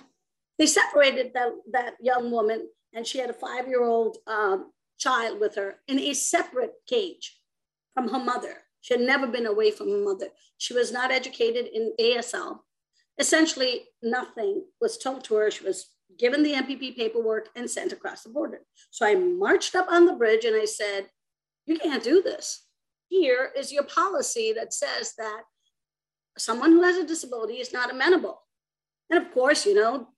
[0.59, 5.41] they separated that, that young woman, and she had a five year old um, child
[5.41, 7.39] with her in a separate cage
[7.95, 8.57] from her mother.
[8.81, 10.29] She had never been away from her mother.
[10.59, 12.61] She was not educated in ASL.
[13.19, 15.51] Essentially, nothing was told to her.
[15.51, 18.61] She was given the MPP paperwork and sent across the border.
[18.91, 21.09] So I marched up on the bridge and I said,
[21.67, 22.67] You can't do this.
[23.09, 25.43] Here is your policy that says that
[26.39, 28.43] someone who has a disability is not amenable.
[29.11, 30.09] And of course, you know,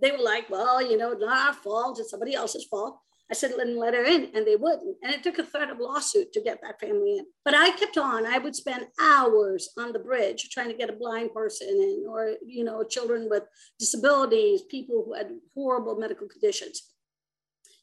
[0.00, 2.98] they were like, Well, you know, not our fault, it's somebody else's fault.
[3.30, 4.96] I said, let, let her in, and they wouldn't.
[5.02, 7.26] And it took a threat of lawsuit to get that family in.
[7.44, 8.24] But I kept on.
[8.24, 12.34] I would spend hours on the bridge trying to get a blind person in, or,
[12.46, 13.42] you know, children with
[13.78, 16.82] disabilities, people who had horrible medical conditions.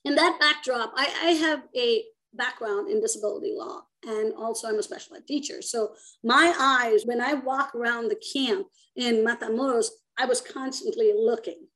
[0.05, 2.03] In that backdrop, I, I have a
[2.33, 5.61] background in disability law, and also I'm a special ed teacher.
[5.61, 11.67] So my eyes, when I walk around the camp in Matamoros, I was constantly looking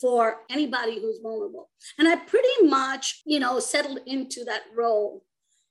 [0.00, 1.70] for anybody who's vulnerable.
[1.98, 5.24] And I pretty much, you know, settled into that role.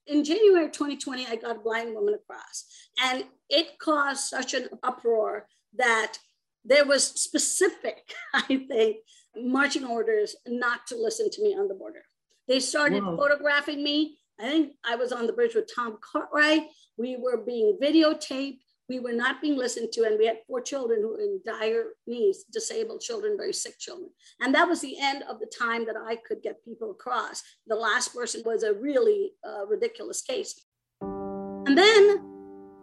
[0.08, 2.66] In January 2020, I got a blind woman across,
[3.02, 6.18] and it caused such an uproar that
[6.66, 8.98] there was specific, I think,
[9.36, 12.04] marching orders not to listen to me on the border.
[12.48, 13.16] They started Whoa.
[13.16, 14.18] photographing me.
[14.40, 16.64] I think I was on the bridge with Tom Cartwright.
[16.98, 18.60] We were being videotaped
[18.90, 21.86] we were not being listened to and we had four children who were in dire
[22.06, 24.10] needs disabled children very sick children.
[24.42, 27.44] And that was the end of the time that i could get people across.
[27.68, 30.66] The last person was a really uh, ridiculous case.
[31.02, 32.24] And then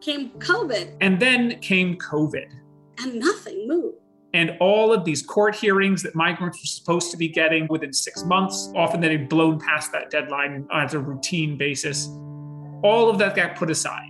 [0.01, 0.97] came covid.
[1.01, 2.51] And then came covid.
[2.99, 3.99] And nothing moved.
[4.33, 8.25] And all of these court hearings that migrants were supposed to be getting within six
[8.25, 12.07] months, often they had blown past that deadline on a routine basis.
[12.83, 14.10] All of that got put aside.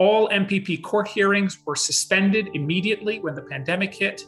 [0.00, 4.24] All MPP court hearings were suspended immediately when the pandemic hit.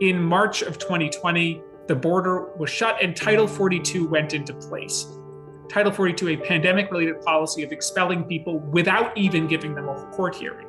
[0.00, 5.06] In March of 2020, the border was shut and Title 42 went into place.
[5.70, 10.36] Title 42, a pandemic related policy of expelling people without even giving them a court
[10.36, 10.66] hearing.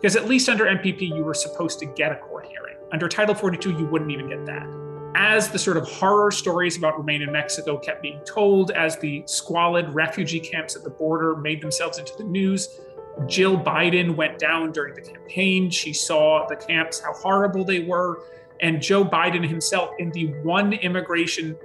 [0.00, 2.74] Because at least under MPP, you were supposed to get a court hearing.
[2.90, 4.66] Under Title 42, you wouldn't even get that.
[5.14, 9.22] As the sort of horror stories about Remain in Mexico kept being told, as the
[9.26, 12.80] squalid refugee camps at the border made themselves into the news,
[13.26, 15.70] Jill Biden went down during the campaign.
[15.70, 18.22] She saw the camps, how horrible they were.
[18.60, 21.56] And Joe Biden himself, in the one immigration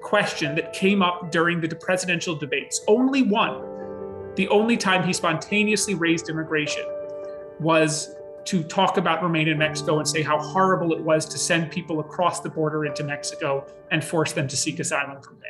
[0.00, 5.94] question that came up during the presidential debates, only one, the only time he spontaneously
[5.94, 6.84] raised immigration
[7.60, 11.70] was to talk about Remain in Mexico and say how horrible it was to send
[11.70, 15.41] people across the border into Mexico and force them to seek asylum from.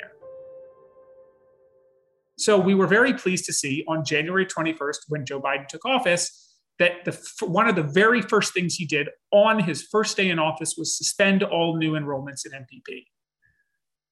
[2.43, 6.59] So we were very pleased to see on January 21st, when Joe Biden took office,
[6.81, 10.41] that the, one of the very first things he did on his first day in
[10.41, 13.05] office was suspend all new enrollments in MPP.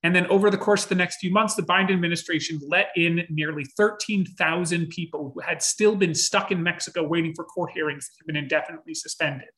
[0.04, 3.26] And then over the course of the next few months, the Biden administration let in
[3.30, 8.14] nearly 13,000 people who had still been stuck in Mexico waiting for court hearings that
[8.20, 9.48] had been indefinitely suspended.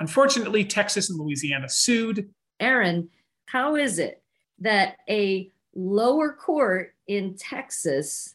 [0.00, 2.30] Unfortunately, Texas and Louisiana sued.
[2.58, 3.10] Aaron,
[3.46, 4.22] how is it
[4.60, 8.34] that a lower court in Texas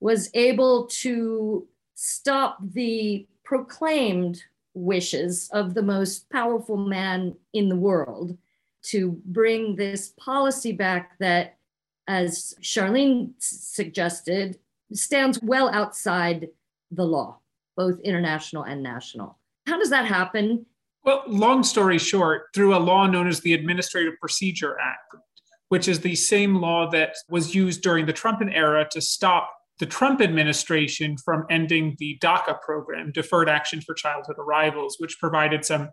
[0.00, 4.42] was able to stop the proclaimed
[4.74, 8.36] wishes of the most powerful man in the world
[8.82, 11.56] to bring this policy back that,
[12.08, 14.58] as Charlene suggested,
[14.92, 16.48] stands well outside
[16.90, 17.38] the law,
[17.76, 19.38] both international and national.
[19.66, 20.66] How does that happen?
[21.04, 25.14] Well, long story short, through a law known as the Administrative Procedure Act,
[25.72, 29.86] which is the same law that was used during the Trump era to stop the
[29.86, 35.88] Trump administration from ending the DACA program, Deferred Action for Childhood Arrivals, which provided some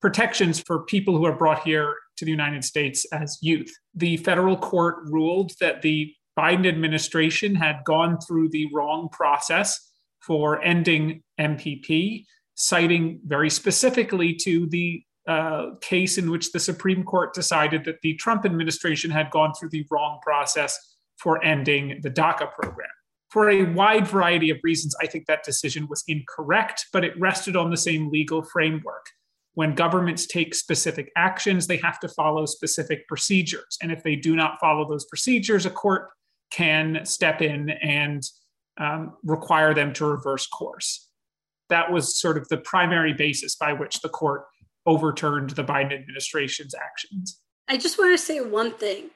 [0.00, 3.72] protections for people who are brought here to the United States as youth.
[3.96, 10.62] The federal court ruled that the Biden administration had gone through the wrong process for
[10.62, 17.84] ending MPP, citing very specifically to the uh, case in which the Supreme Court decided
[17.84, 20.78] that the Trump administration had gone through the wrong process
[21.18, 22.88] for ending the DACA program.
[23.30, 27.56] For a wide variety of reasons, I think that decision was incorrect, but it rested
[27.56, 29.06] on the same legal framework.
[29.54, 33.78] When governments take specific actions, they have to follow specific procedures.
[33.82, 36.10] And if they do not follow those procedures, a court
[36.50, 38.22] can step in and
[38.78, 41.08] um, require them to reverse course.
[41.68, 44.44] That was sort of the primary basis by which the court
[44.86, 47.40] overturned the Biden administration's actions.
[47.68, 49.10] I just want to say one thing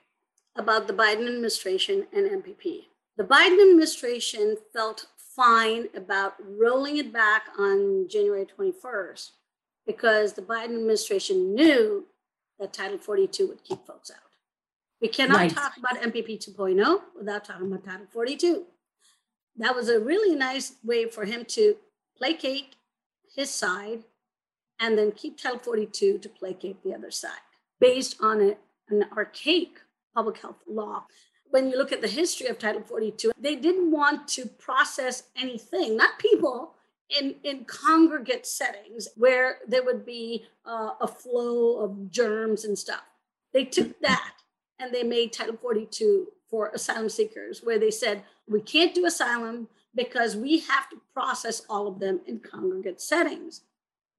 [0.56, 2.84] about the Biden administration and MPP.
[3.16, 5.06] The Biden administration felt
[5.36, 9.30] fine about rolling it back on January 21st
[9.86, 12.06] because the Biden administration knew
[12.58, 14.18] that Title 42 would keep folks out.
[15.00, 15.50] We cannot right.
[15.50, 18.64] talk about MPP 2.0 without talking about Title 42.
[19.56, 21.76] That was a really nice way for him to
[22.16, 22.76] placate
[23.34, 24.04] his side
[24.80, 27.30] and then keep Title 42 to placate the other side
[27.78, 28.56] based on a,
[28.88, 29.80] an archaic
[30.14, 31.04] public health law.
[31.50, 35.96] When you look at the history of Title 42, they didn't want to process anything,
[35.96, 36.74] not people,
[37.18, 43.02] in, in congregate settings where there would be uh, a flow of germs and stuff.
[43.52, 44.34] They took that
[44.78, 49.68] and they made Title 42 for asylum seekers, where they said, we can't do asylum
[49.94, 53.62] because we have to process all of them in congregate settings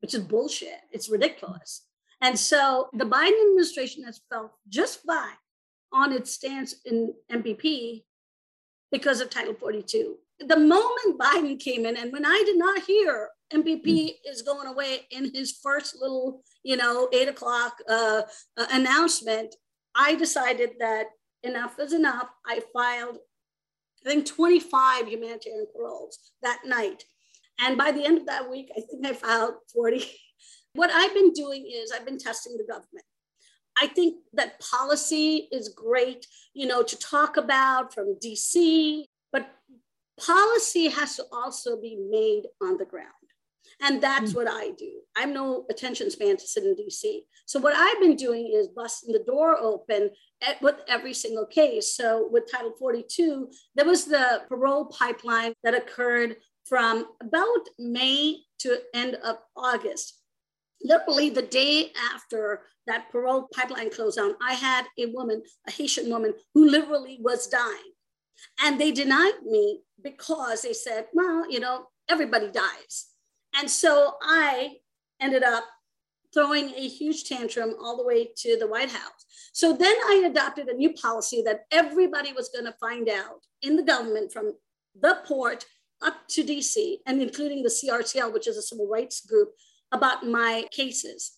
[0.01, 0.79] which is bullshit.
[0.91, 1.83] It's ridiculous.
[2.21, 5.37] And so the Biden administration has felt just fine
[5.91, 8.03] on its stance in MPP
[8.91, 10.17] because of Title 42.
[10.39, 14.13] The moment Biden came in, and when I did not hear MPP mm.
[14.25, 18.23] is going away in his first little, you know, eight o'clock uh,
[18.57, 19.55] uh, announcement,
[19.95, 21.07] I decided that
[21.43, 22.29] enough is enough.
[22.45, 23.17] I filed,
[24.05, 27.03] I think, 25 humanitarian paroles that night.
[27.59, 30.03] And by the end of that week, I think I filed 40.
[30.73, 33.03] What I've been doing is I've been testing the government.
[33.77, 39.49] I think that policy is great, you know, to talk about from DC, but
[40.17, 43.07] policy has to also be made on the ground.
[43.81, 44.35] And that's mm.
[44.35, 44.91] what I do.
[45.15, 47.21] I'm no attention span to sit in DC.
[47.47, 50.11] So what I've been doing is busting the door open
[50.47, 51.95] at, with every single case.
[51.95, 56.35] So with Title 42, there was the parole pipeline that occurred
[56.71, 60.21] from about May to end of August.
[60.81, 66.09] Literally the day after that parole pipeline closed down, I had a woman, a Haitian
[66.09, 67.91] woman, who literally was dying.
[68.61, 73.07] And they denied me because they said, well, you know, everybody dies.
[73.53, 74.77] And so I
[75.19, 75.65] ended up
[76.33, 79.25] throwing a huge tantrum all the way to the White House.
[79.51, 83.75] So then I adopted a new policy that everybody was going to find out in
[83.75, 84.53] the government from
[84.99, 85.65] the port
[86.01, 89.49] up to DC and including the CRCL, which is a civil rights group,
[89.91, 91.37] about my cases.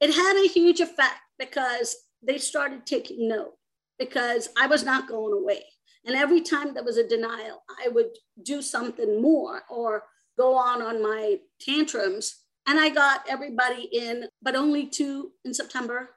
[0.00, 3.54] It had a huge effect because they started taking note
[3.98, 5.64] because I was not going away.
[6.04, 8.10] And every time there was a denial, I would
[8.42, 10.04] do something more or
[10.38, 12.44] go on on my tantrums.
[12.66, 16.10] And I got everybody in, but only two in September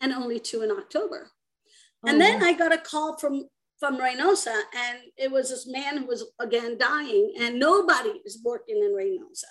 [0.00, 1.30] and only two in October.
[2.04, 3.44] Oh, and then I got a call from
[3.80, 8.76] from Reynosa, and it was this man who was again dying, and nobody is working
[8.76, 9.48] in Reynosa.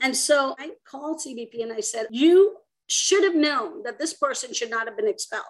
[0.00, 2.56] And so I called CBP and I said, You
[2.88, 5.44] should have known that this person should not have been expelled,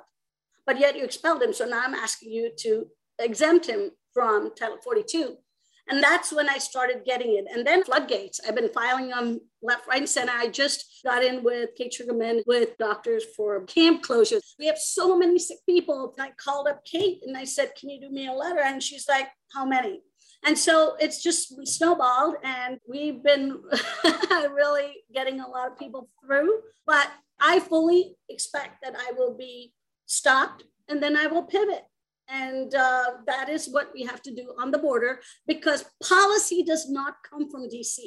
[0.67, 1.53] but yet you expelled him.
[1.53, 2.87] So now I'm asking you to
[3.21, 5.37] exempt him from Title 42.
[5.91, 7.47] And that's when I started getting it.
[7.53, 8.41] And then floodgates.
[8.47, 10.33] I've been filing them left, right, and center.
[10.33, 14.55] I just got in with Kate Sugarman with doctors for camp closures.
[14.59, 16.15] We have so many sick people.
[16.17, 18.61] And I called up Kate and I said, Can you do me a letter?
[18.61, 20.03] And she's like, How many?
[20.47, 23.61] And so it's just we snowballed, and we've been
[24.31, 26.61] really getting a lot of people through.
[26.87, 27.11] But
[27.41, 29.75] I fully expect that I will be
[30.07, 31.85] stopped and then I will pivot
[32.33, 36.89] And uh, that is what we have to do on the border because policy does
[36.89, 37.99] not come from DC.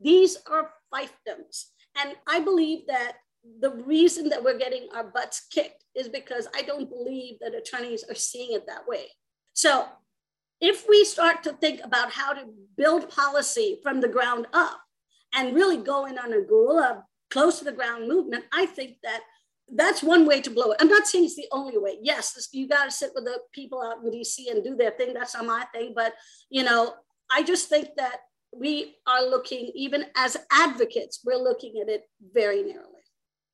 [0.00, 1.70] These are fiefdoms.
[2.02, 3.14] And I believe that
[3.60, 8.04] the reason that we're getting our butts kicked is because I don't believe that attorneys
[8.08, 9.06] are seeing it that way.
[9.54, 9.86] So
[10.60, 12.46] if we start to think about how to
[12.76, 14.80] build policy from the ground up
[15.34, 19.22] and really go in on a guerrilla close to the ground movement, I think that
[19.74, 20.78] that's one way to blow it.
[20.80, 21.98] I'm not saying it's the only way.
[22.02, 24.90] Yes, this, you got to sit with the people out in DC and do their
[24.92, 25.14] thing.
[25.14, 25.92] That's not my thing.
[25.94, 26.14] But,
[26.50, 26.94] you know,
[27.30, 28.16] I just think that
[28.54, 32.02] we are looking, even as advocates, we're looking at it
[32.34, 33.02] very narrowly.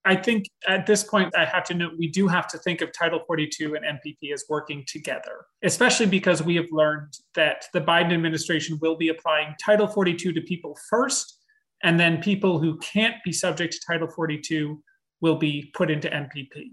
[0.04, 2.92] I think at this point, I have to note we do have to think of
[2.92, 8.14] Title 42 and MPP as working together, especially because we have learned that the Biden
[8.14, 11.38] administration will be applying Title 42 to people first,
[11.82, 14.82] and then people who can't be subject to Title 42
[15.21, 16.71] will be put into MPP.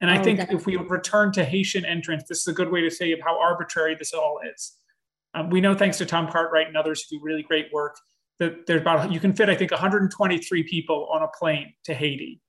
[0.00, 2.82] And I oh, think if we return to Haitian entrance, this is a good way
[2.82, 4.72] to say of how arbitrary this all is.
[5.34, 7.96] Um, we know, thanks to Tom Cartwright and others who do really great work,
[8.38, 12.40] that there's about you can fit, I think, 123 people on a plane to Haiti.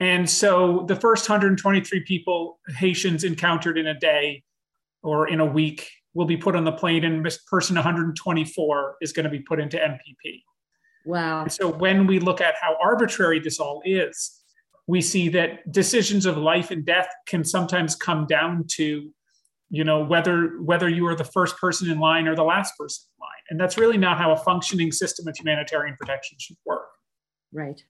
[0.00, 4.44] And so the first 123 people Haitians encountered in a day
[5.02, 9.24] or in a week will be put on the plane, and person 124 is going
[9.24, 10.42] to be put into MPP.
[11.04, 11.42] Wow.
[11.42, 14.37] And so when we look at how arbitrary this all is,
[14.88, 19.12] we see that decisions of life and death can sometimes come down to,
[19.70, 23.04] you know, whether whether you are the first person in line or the last person
[23.16, 23.44] in line.
[23.50, 26.88] And that's really not how a functioning system of humanitarian protection should work.
[27.52, 27.84] Right.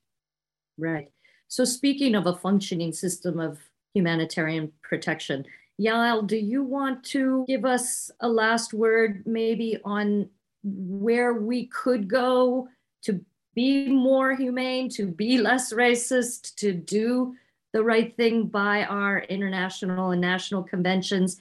[0.76, 1.08] Right.
[1.46, 3.58] So speaking of a functioning system of
[3.94, 5.44] humanitarian protection,
[5.80, 10.28] Yael, do you want to give us a last word maybe on
[10.64, 12.68] where we could go
[13.02, 13.24] to
[13.58, 17.34] be more humane, to be less racist, to do
[17.72, 21.40] the right thing by our international and national conventions.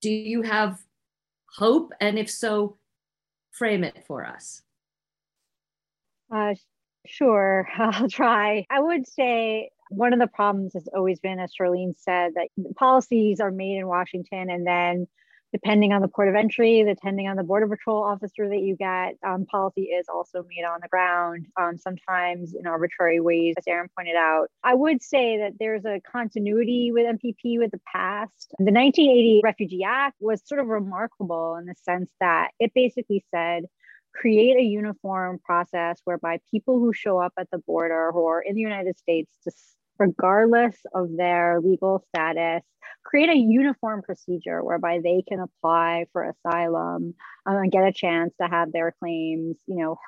[0.00, 0.80] Do you have
[1.58, 1.92] hope?
[2.00, 2.78] And if so,
[3.50, 4.62] frame it for us.
[6.32, 6.54] Uh,
[7.04, 8.64] sure, I'll try.
[8.70, 13.40] I would say one of the problems has always been, as Charlene said, that policies
[13.40, 15.06] are made in Washington and then
[15.52, 19.16] depending on the port of entry, depending on the border patrol officer that you get,
[19.26, 23.88] um, policy is also made on the ground, um, sometimes in arbitrary ways, as Aaron
[23.96, 24.48] pointed out.
[24.62, 28.54] I would say that there's a continuity with MPP with the past.
[28.58, 33.64] The 1980 Refugee Act was sort of remarkable in the sense that it basically said,
[34.14, 38.54] create a uniform process whereby people who show up at the border who are in
[38.54, 39.50] the United States to
[39.98, 42.62] regardless of their legal status,
[43.04, 47.14] create a uniform procedure whereby they can apply for asylum
[47.46, 49.98] um, and get a chance to have their claims, you know,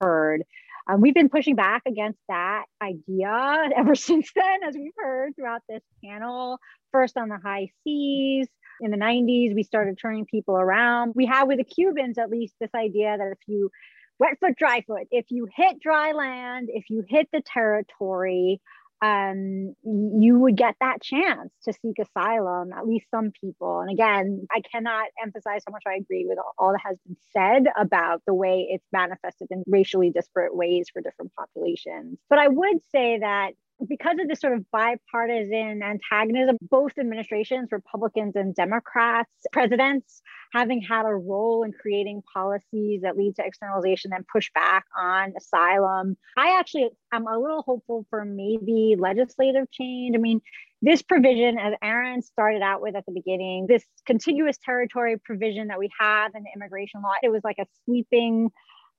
[0.00, 0.44] heard.
[0.88, 5.62] Um, we've been pushing back against that idea ever since then, as we've heard throughout
[5.68, 6.58] this panel.
[6.90, 8.48] First on the high seas
[8.80, 11.12] in the 90s, we started turning people around.
[11.14, 13.70] We have with the Cubans, at least, this idea that if you
[14.18, 18.60] wet foot, dry foot, if you hit dry land, if you hit the territory,
[19.02, 23.80] um, you would get that chance to seek asylum, at least some people.
[23.80, 27.16] And again, I cannot emphasize how much I agree with all, all that has been
[27.32, 32.18] said about the way it's manifested in racially disparate ways for different populations.
[32.30, 33.54] But I would say that
[33.88, 40.22] because of this sort of bipartisan antagonism, both administrations, Republicans and Democrats, presidents
[40.52, 45.32] having had a role in creating policies that lead to externalization and push back on
[45.36, 46.16] asylum.
[46.36, 50.14] I actually am a little hopeful for maybe legislative change.
[50.14, 50.40] I mean,
[50.82, 55.78] this provision, as Aaron started out with at the beginning, this contiguous territory provision that
[55.78, 58.50] we have in the immigration law, it was like a sweeping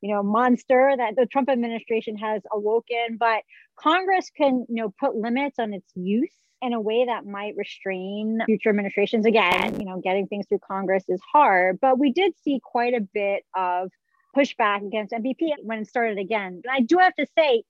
[0.03, 3.41] you know monster that the Trump administration has awoken but
[3.79, 8.39] Congress can you know put limits on its use in a way that might restrain
[8.45, 9.25] future administrations.
[9.25, 13.01] Again you know getting things through Congress is hard but we did see quite a
[13.01, 13.89] bit of
[14.35, 16.61] pushback against MPP when it started again.
[16.63, 17.63] And I do have to say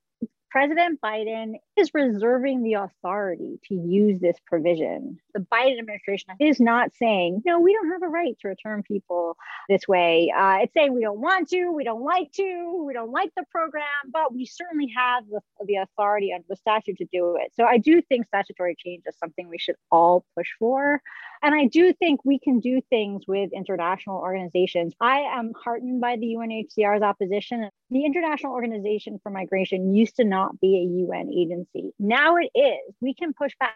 [0.54, 5.18] President Biden is reserving the authority to use this provision.
[5.34, 9.36] The Biden administration is not saying, no, we don't have a right to return people
[9.68, 10.32] this way.
[10.32, 13.46] Uh, it's saying we don't want to, we don't like to, we don't like the
[13.50, 17.52] program, but we certainly have the, the authority under the statute to do it.
[17.56, 21.02] So I do think statutory change is something we should all push for.
[21.44, 24.94] And I do think we can do things with international organizations.
[25.02, 27.70] I am heartened by the UNHCR's opposition.
[27.90, 31.92] The International Organization for Migration used to not be a UN agency.
[32.00, 32.96] Now it is.
[33.02, 33.76] We can push back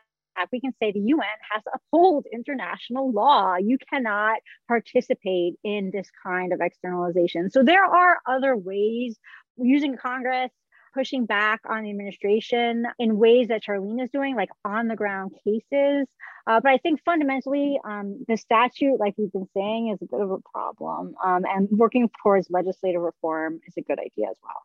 [0.51, 3.55] we can say the UN has to uphold international law.
[3.55, 4.37] You cannot
[4.67, 7.49] participate in this kind of externalization.
[7.49, 9.17] So there are other ways
[9.57, 10.51] using Congress
[10.97, 15.31] pushing back on the administration in ways that Charlene is doing, like on the ground
[15.43, 16.07] cases.
[16.47, 20.21] Uh, but I think fundamentally, um, the statute, like we've been saying, is a bit
[20.21, 21.13] of a problem.
[21.23, 24.63] Um, and working towards legislative reform is a good idea as well.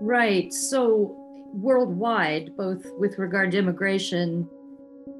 [0.00, 0.52] Right.
[0.52, 1.14] So,
[1.52, 4.48] worldwide, both with regard to immigration,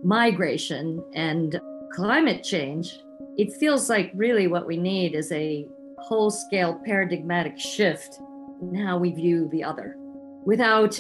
[0.03, 1.61] migration, and
[1.93, 2.99] climate change,
[3.37, 5.67] it feels like really what we need is a
[5.99, 8.21] whole scale paradigmatic shift
[8.61, 9.97] in how we view the other
[10.45, 10.99] without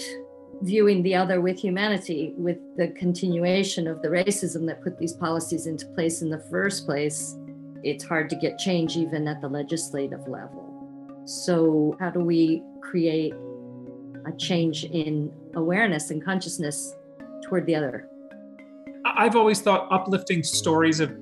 [0.62, 5.66] viewing the other with humanity, with the continuation of the racism that put these policies
[5.66, 7.36] into place in the first place.
[7.82, 11.22] It's hard to get change even at the legislative level.
[11.26, 13.34] So, how do we create
[14.26, 16.94] a change in awareness and consciousness
[17.42, 18.08] toward the other?
[19.04, 21.12] I've always thought uplifting stories of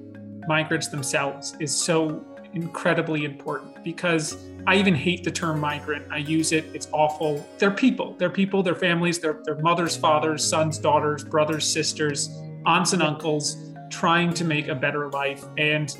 [0.46, 2.24] migrants themselves is so
[2.54, 4.36] incredibly important because
[4.66, 6.06] I even hate the term migrant.
[6.10, 7.46] I use it, it's awful.
[7.58, 12.30] They're people, they're people, they're families, they're, they're mothers, fathers, sons, daughters, brothers, sisters,
[12.64, 15.44] aunts, and uncles trying to make a better life.
[15.58, 15.94] And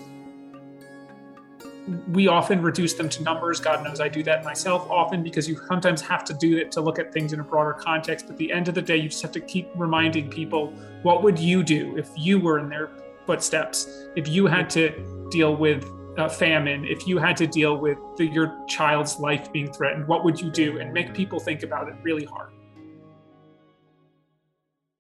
[2.09, 3.61] we often reduce them to numbers.
[3.61, 6.81] God knows I do that myself often because you sometimes have to do it to
[6.81, 8.27] look at things in a broader context.
[8.27, 11.23] But at the end of the day, you just have to keep reminding people what
[11.23, 12.91] would you do if you were in their
[13.27, 15.85] footsteps, if you had to deal with
[16.17, 20.25] uh, famine, if you had to deal with the, your child's life being threatened, what
[20.25, 20.79] would you do?
[20.79, 22.51] And make people think about it really hard.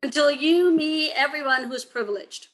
[0.02, 2.48] Until you, me, everyone who's privileged.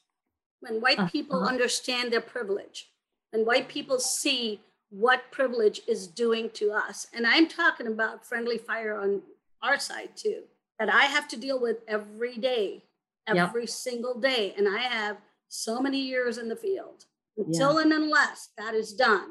[0.61, 1.09] When white uh-huh.
[1.09, 2.91] people understand their privilege,
[3.33, 7.07] and white people see what privilege is doing to us.
[7.15, 9.23] And I'm talking about friendly fire on
[9.63, 10.43] our side too,
[10.79, 12.85] that I have to deal with every day,
[13.27, 13.71] every yep.
[13.71, 14.55] single day.
[14.59, 17.07] And I have so many years in the field
[17.41, 17.83] until yeah.
[17.83, 19.29] and unless that is done,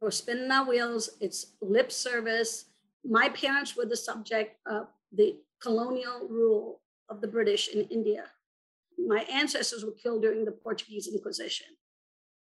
[0.00, 1.10] we're spinning our wheels.
[1.20, 2.66] It's lip service.
[3.04, 8.24] My parents were the subject of the colonial rule of the British in India.
[8.98, 11.68] My ancestors were killed during the Portuguese Inquisition.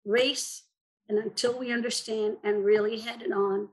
[0.04, 0.64] Race,
[1.08, 3.68] and until we understand and really head it on,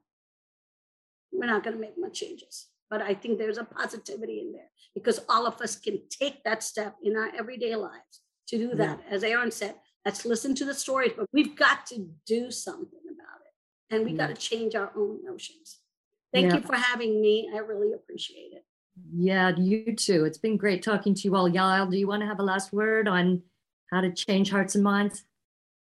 [1.32, 2.68] we're not going to make much changes.
[2.90, 6.64] But I think there's a positivity in there because all of us can take that
[6.64, 9.00] step in our everyday lives to do that.
[9.06, 9.16] Yeah.
[9.16, 9.76] As Aaron said,
[10.08, 13.94] Let's listen to the stories, but we've got to do something about it.
[13.94, 14.28] And we yeah.
[14.28, 15.80] got to change our own notions.
[16.34, 16.56] Thank yeah.
[16.56, 17.52] you for having me.
[17.54, 18.64] I really appreciate it.
[19.14, 20.24] Yeah, you too.
[20.24, 21.52] It's been great talking to you all.
[21.52, 23.42] Yael, do you want to have a last word on
[23.92, 25.26] how to change hearts and minds?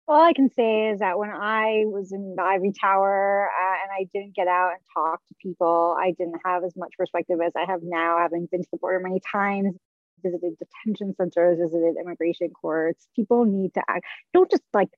[0.09, 3.93] All I can say is that when I was in the Ivory Tower uh, and
[3.93, 7.53] I didn't get out and talk to people, I didn't have as much perspective as
[7.57, 9.77] I have now, having been to the border many times
[10.23, 13.09] visited detention centers, visited immigration courts.
[13.15, 14.05] People need to act.
[14.33, 14.91] Don't just like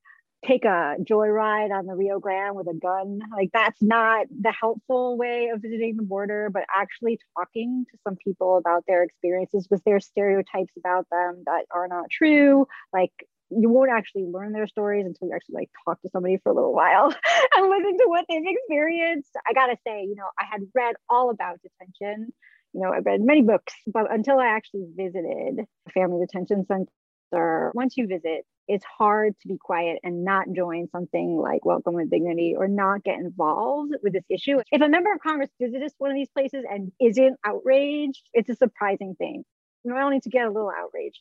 [0.44, 3.20] take a joyride on the Rio Grande with a gun.
[3.32, 8.16] Like that's not the helpful way of visiting the border, but actually talking to some
[8.16, 12.66] people about their experiences with their stereotypes about them that are not true.
[12.92, 13.12] Like
[13.50, 16.54] you won't actually learn their stories until you actually like talk to somebody for a
[16.54, 17.06] little while
[17.56, 19.30] and listen to what they've experienced.
[19.46, 22.32] I gotta say, you know, I had read all about detention
[22.72, 27.72] you know, I've read many books, but until I actually visited a family detention center,
[27.74, 32.10] once you visit, it's hard to be quiet and not join something like Welcome with
[32.10, 34.58] Dignity or not get involved with this issue.
[34.70, 38.54] If a member of Congress visits one of these places and isn't outraged, it's a
[38.54, 39.44] surprising thing.
[39.84, 41.20] You know, I only need to get a little outraged.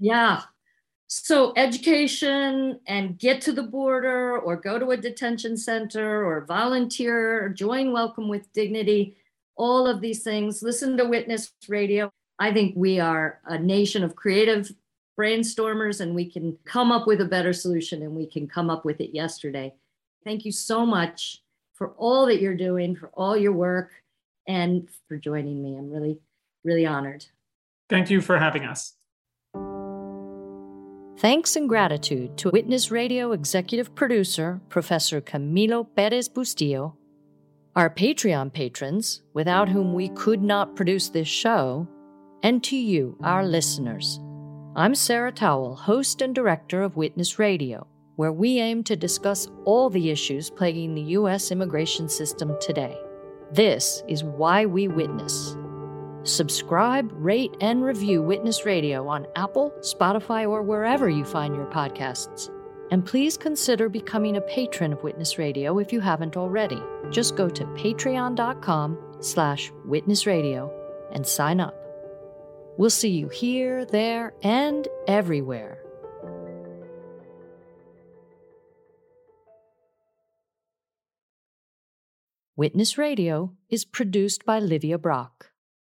[0.00, 0.42] Yeah.
[1.06, 7.44] So, education and get to the border or go to a detention center or volunteer
[7.44, 9.16] or join Welcome with Dignity
[9.56, 10.62] all of these things.
[10.62, 12.10] Listen to Witness Radio.
[12.38, 14.70] I think we are a nation of creative
[15.18, 18.84] brainstormers and we can come up with a better solution and we can come up
[18.84, 19.72] with it yesterday.
[20.24, 21.42] Thank you so much
[21.74, 23.90] for all that you're doing, for all your work,
[24.46, 25.76] and for joining me.
[25.76, 26.18] I'm really,
[26.64, 27.26] really honored.
[27.88, 28.94] Thank you for having us.
[31.18, 36.94] Thanks and gratitude to Witness Radio executive producer, Professor Camilo Perez Bustillo,
[37.74, 41.88] our Patreon patrons, without whom we could not produce this show,
[42.42, 44.20] and to you, our listeners.
[44.76, 49.88] I'm Sarah Towle, host and director of Witness Radio, where we aim to discuss all
[49.88, 51.50] the issues plaguing the U.S.
[51.50, 52.94] immigration system today.
[53.52, 55.56] This is why we witness.
[56.24, 62.50] Subscribe, rate, and review Witness Radio on Apple, Spotify, or wherever you find your podcasts.
[62.92, 66.78] And please consider becoming a patron of Witness Radio if you haven't already.
[67.10, 70.70] Just go to patreon.com slash witnessradio
[71.10, 71.74] and sign up.
[72.76, 75.78] We'll see you here, there, and everywhere.
[82.56, 85.51] Witness Radio is produced by Livia Brock.